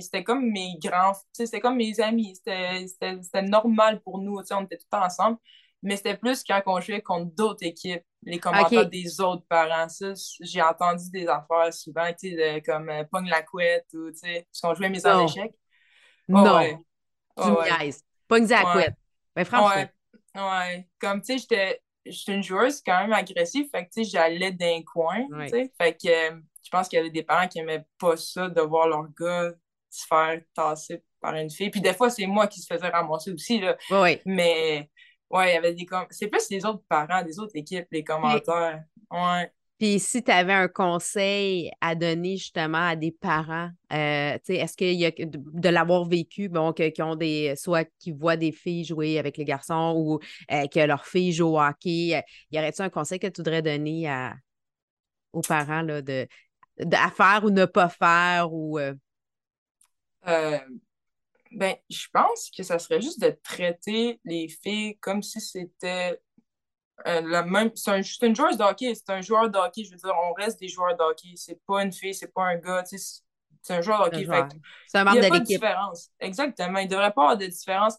c'était 0.00 0.22
comme 0.22 0.50
mes 0.50 0.76
grands, 0.82 1.12
c'était 1.32 1.60
comme 1.60 1.76
mes 1.76 1.98
amis. 2.00 2.36
C'était 2.36 3.42
normal 3.42 4.00
pour 4.02 4.18
nous, 4.18 4.40
tu 4.42 4.48
sais, 4.48 4.54
on 4.54 4.64
était 4.64 4.76
tout 4.78 4.86
ensemble. 4.92 5.38
Mais 5.82 5.96
c'était 5.96 6.16
plus 6.16 6.44
quand 6.44 6.60
on 6.66 6.80
jouait 6.80 7.02
contre 7.02 7.34
d'autres 7.34 7.64
équipes 7.64 8.02
les 8.24 8.38
commentaires 8.38 8.88
des 8.88 9.20
autres 9.20 9.44
parents. 9.48 9.88
Ça, 9.88 10.12
j'ai 10.40 10.62
entendu 10.62 11.10
des 11.10 11.26
affaires 11.26 11.72
souvent, 11.72 12.08
tu 12.18 12.36
sais, 12.36 12.62
comme 12.64 12.88
euh, 12.88 13.04
Pogne 13.04 13.28
la 13.28 13.42
couette 13.42 13.86
ou, 13.94 14.10
tu 14.10 14.18
sais, 14.18 14.46
parce 14.48 14.60
qu'on 14.60 14.74
jouait 14.74 14.88
mes 14.88 15.04
en 15.06 15.26
échec. 15.26 15.52
non. 16.28 16.56
Ouais. 16.56 16.78
Oh, 17.36 17.58
ouais. 17.60 17.90
Pogne 18.28 18.46
la 18.46 18.62
couette. 18.62 18.94
Mais 19.34 19.44
franchement. 19.44 19.84
Ouais. 20.34 20.88
Comme, 21.00 21.20
tu 21.20 21.32
sais, 21.32 21.38
j'étais 21.38 21.80
j'étais 22.04 22.34
une 22.34 22.42
joueuse 22.42 22.82
quand 22.84 23.00
même 23.00 23.12
agressive, 23.12 23.68
fait 23.70 23.84
que, 23.84 23.90
tu 23.90 24.04
sais, 24.04 24.10
j'allais 24.10 24.50
d'un 24.52 24.82
coin, 24.82 25.24
tu 25.28 25.48
sais. 25.48 25.72
Fait 25.80 25.92
que 25.92 26.08
euh, 26.08 26.40
je 26.64 26.70
pense 26.70 26.88
qu'il 26.88 26.98
y 26.98 27.00
avait 27.00 27.10
des 27.10 27.22
parents 27.22 27.48
qui 27.48 27.58
aimaient 27.58 27.84
pas 27.98 28.16
ça, 28.16 28.48
de 28.48 28.60
voir 28.60 28.88
leur 28.88 29.06
gars 29.18 29.52
se 29.90 30.06
faire 30.06 30.40
tasser 30.54 31.02
par 31.20 31.34
une 31.34 31.50
fille. 31.50 31.70
Puis 31.70 31.80
des 31.80 31.92
fois, 31.92 32.10
c'est 32.10 32.26
moi 32.26 32.46
qui 32.46 32.60
se 32.60 32.72
faisais 32.72 32.88
ramasser 32.88 33.30
aussi, 33.32 33.60
là. 33.60 33.76
Oui. 33.90 34.20
Mais 34.24 34.90
Ouais, 35.32 35.50
il 35.50 35.54
y 35.54 35.56
avait 35.56 35.74
des 35.74 35.86
C'est 36.10 36.28
plus 36.28 36.50
les 36.50 36.64
autres 36.66 36.84
parents, 36.88 37.22
des 37.22 37.38
autres 37.38 37.56
équipes, 37.56 37.86
les 37.90 38.04
commentaires. 38.04 38.84
Ouais. 39.10 39.50
Puis 39.78 39.98
si 39.98 40.22
tu 40.22 40.30
avais 40.30 40.52
un 40.52 40.68
conseil 40.68 41.72
à 41.80 41.94
donner 41.96 42.36
justement 42.36 42.86
à 42.86 42.94
des 42.94 43.10
parents, 43.10 43.70
euh, 43.92 44.38
est-ce 44.46 44.76
qu'il 44.76 44.92
y 44.92 45.06
a 45.06 45.10
de, 45.10 45.68
l'avoir 45.70 46.04
vécu, 46.04 46.48
bon, 46.48 46.72
qui 46.72 47.02
ont 47.02 47.16
des, 47.16 47.54
soit 47.56 47.88
qui 47.98 48.12
voient 48.12 48.36
des 48.36 48.52
filles 48.52 48.84
jouer 48.84 49.18
avec 49.18 49.38
les 49.38 49.44
garçons 49.44 49.94
ou 49.96 50.20
euh, 50.52 50.68
que 50.68 50.78
leurs 50.78 51.04
filles 51.04 51.32
jouent 51.32 51.56
au 51.56 51.60
hockey, 51.60 52.14
euh, 52.14 52.20
y 52.52 52.58
aurait-il 52.58 52.82
un 52.82 52.90
conseil 52.90 53.18
que 53.18 53.26
tu 53.26 53.40
voudrais 53.40 53.62
donner 53.62 54.08
à, 54.08 54.34
aux 55.32 55.40
parents 55.40 55.82
là, 55.82 56.00
de, 56.00 56.28
à 56.92 57.10
faire 57.10 57.40
ou 57.42 57.50
ne 57.50 57.64
pas 57.64 57.88
faire 57.88 58.52
ou. 58.52 58.78
Ben, 61.54 61.76
je 61.90 62.06
pense 62.12 62.50
que 62.56 62.62
ça 62.62 62.78
serait 62.78 63.00
juste 63.00 63.20
de 63.20 63.36
traiter 63.42 64.20
les 64.24 64.48
filles 64.48 64.98
comme 64.98 65.22
si 65.22 65.40
c'était 65.40 66.20
euh, 67.06 67.20
la 67.22 67.42
même. 67.42 67.70
C'est 67.74 68.26
une 68.26 68.36
joueuse 68.36 68.56
de 68.56 68.64
hockey, 68.64 68.94
c'est 68.94 69.10
un 69.10 69.20
joueur 69.20 69.50
de 69.50 69.58
hockey. 69.58 69.84
Je 69.84 69.90
veux 69.90 69.96
dire, 69.96 70.14
on 70.28 70.32
reste 70.32 70.60
des 70.60 70.68
joueurs 70.68 70.96
de 70.96 71.02
hockey. 71.02 71.34
C'est 71.36 71.60
pas 71.66 71.82
une 71.82 71.92
fille, 71.92 72.14
c'est 72.14 72.32
pas 72.32 72.44
un 72.44 72.56
gars. 72.56 72.84
C'est 72.86 73.74
un 73.74 73.80
joueur 73.80 74.10
de 74.10 74.16
hockey. 74.16 74.26
C'est 74.86 74.98
un 74.98 75.04
membre 75.04 75.18
de 75.18 75.22
l'équipe. 75.22 75.24
Il 75.24 75.26
n'y 75.26 75.26
a 75.26 75.30
pas 75.30 75.38
de 75.38 75.44
différence. 75.44 76.10
Exactement. 76.20 76.78
Il 76.78 76.86
ne 76.86 76.90
devrait 76.90 77.12
pas 77.12 77.22
avoir 77.22 77.36
de 77.36 77.46
différence 77.46 77.96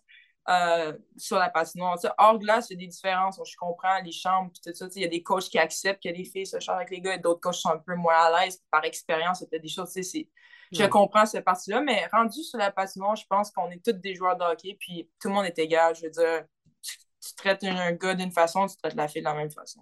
euh, 0.49 0.93
sur 1.17 1.37
la 1.37 1.49
patinoire. 1.49 1.97
hors 2.17 2.39
glace, 2.39 2.69
il 2.69 2.73
y 2.73 2.75
a 2.77 2.79
des 2.79 2.87
différences. 2.87 3.39
Je 3.45 3.55
comprends 3.57 3.99
les 4.03 4.11
chambres 4.11 4.51
tout 4.63 4.73
ça. 4.73 4.87
Il 4.95 5.01
y 5.01 5.05
a 5.05 5.09
des 5.09 5.23
coachs 5.23 5.49
qui 5.49 5.59
acceptent 5.59 6.03
que 6.03 6.09
les 6.09 6.25
filles 6.25 6.47
se 6.47 6.59
changent 6.59 6.77
avec 6.77 6.91
les 6.91 7.01
gars 7.01 7.15
et 7.15 7.19
d'autres 7.19 7.41
coachs 7.41 7.55
sont 7.55 7.69
un 7.69 7.77
peu 7.77 7.95
moins 7.95 8.15
à 8.15 8.45
l'aise 8.45 8.61
par 8.71 8.83
expérience. 8.85 9.43
C'est 9.49 9.59
des 9.59 9.67
choses. 9.67 9.89
C'est 9.89 10.29
je 10.73 10.85
comprends 10.85 11.25
cette 11.25 11.45
partie-là, 11.45 11.81
mais 11.81 12.07
rendu 12.11 12.43
sur 12.43 12.57
la 12.57 12.71
patinoire, 12.71 13.15
je 13.15 13.25
pense 13.27 13.51
qu'on 13.51 13.69
est 13.69 13.83
tous 13.83 13.93
des 13.93 14.15
joueurs 14.15 14.37
de 14.37 14.43
hockey, 14.43 14.75
puis 14.79 15.09
tout 15.19 15.29
le 15.29 15.33
monde 15.35 15.45
est 15.45 15.59
égal. 15.59 15.95
Je 15.95 16.03
veux 16.03 16.11
dire, 16.11 16.45
tu, 16.81 17.35
traites 17.35 17.63
un 17.63 17.93
gars 17.93 18.15
d'une 18.15 18.31
façon, 18.31 18.67
tu 18.67 18.75
traites 18.77 18.95
la 18.95 19.07
fille 19.07 19.21
de 19.21 19.27
la 19.27 19.35
même 19.35 19.51
façon. 19.51 19.81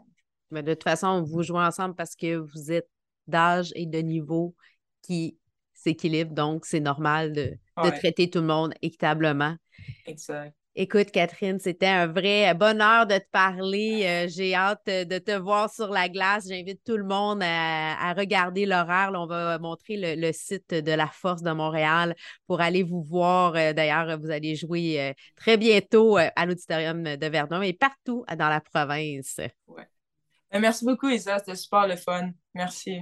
Mais 0.51 0.63
de 0.63 0.73
toute 0.73 0.83
façon, 0.83 1.23
vous 1.23 1.43
jouez 1.43 1.61
ensemble 1.61 1.95
parce 1.95 2.15
que 2.15 2.35
vous 2.35 2.71
êtes 2.71 2.89
d'âge 3.27 3.71
et 3.75 3.85
de 3.85 3.99
niveau 3.99 4.55
qui 5.01 5.37
s'équilibrent, 5.73 6.33
donc 6.33 6.65
c'est 6.65 6.79
normal 6.79 7.33
de, 7.33 7.57
de 7.83 7.89
traiter 7.89 8.29
tout 8.29 8.39
le 8.39 8.47
monde 8.47 8.73
équitablement. 8.81 9.55
Exact. 10.05 10.53
Écoute, 10.73 11.11
Catherine, 11.11 11.59
c'était 11.59 11.87
un 11.87 12.07
vrai 12.07 12.53
bonheur 12.53 13.05
de 13.05 13.17
te 13.17 13.29
parler. 13.29 14.03
Euh, 14.05 14.27
j'ai 14.29 14.55
hâte 14.55 14.85
de 14.85 15.17
te 15.17 15.37
voir 15.37 15.69
sur 15.69 15.89
la 15.89 16.07
glace. 16.07 16.47
J'invite 16.47 16.81
tout 16.85 16.95
le 16.95 17.03
monde 17.03 17.41
à, 17.43 18.13
regarder 18.13 18.65
l'horaire. 18.65 19.11
On 19.13 19.25
va 19.25 19.59
montrer 19.59 20.15
le, 20.15 20.31
site 20.31 20.73
de 20.73 20.91
la 20.93 21.07
Force 21.07 21.41
de 21.41 21.51
Montréal 21.51 22.15
pour 22.47 22.61
aller 22.61 22.83
vous 22.83 23.03
voir. 23.03 23.53
Euh, 23.57 23.73
d'ailleurs, 23.73 24.17
vous 24.17 24.31
allez 24.31 24.55
jouer 24.55 25.01
euh, 25.01 25.13
très 25.35 25.57
bientôt 25.57 26.15
à 26.15 26.45
l'Auditorium 26.45 27.03
de 27.03 27.27
Verdun 27.27 27.61
et 27.61 27.73
partout 27.73 28.23
dans 28.37 28.47
la 28.47 28.61
province. 28.61 29.41
Ouais. 29.67 29.87
Merci 30.53 30.85
beaucoup, 30.85 31.09
Isa. 31.09 31.39
C'était 31.39 31.57
super 31.57 31.85
le 31.85 31.97
fun. 31.97 32.31
Merci. 32.53 33.01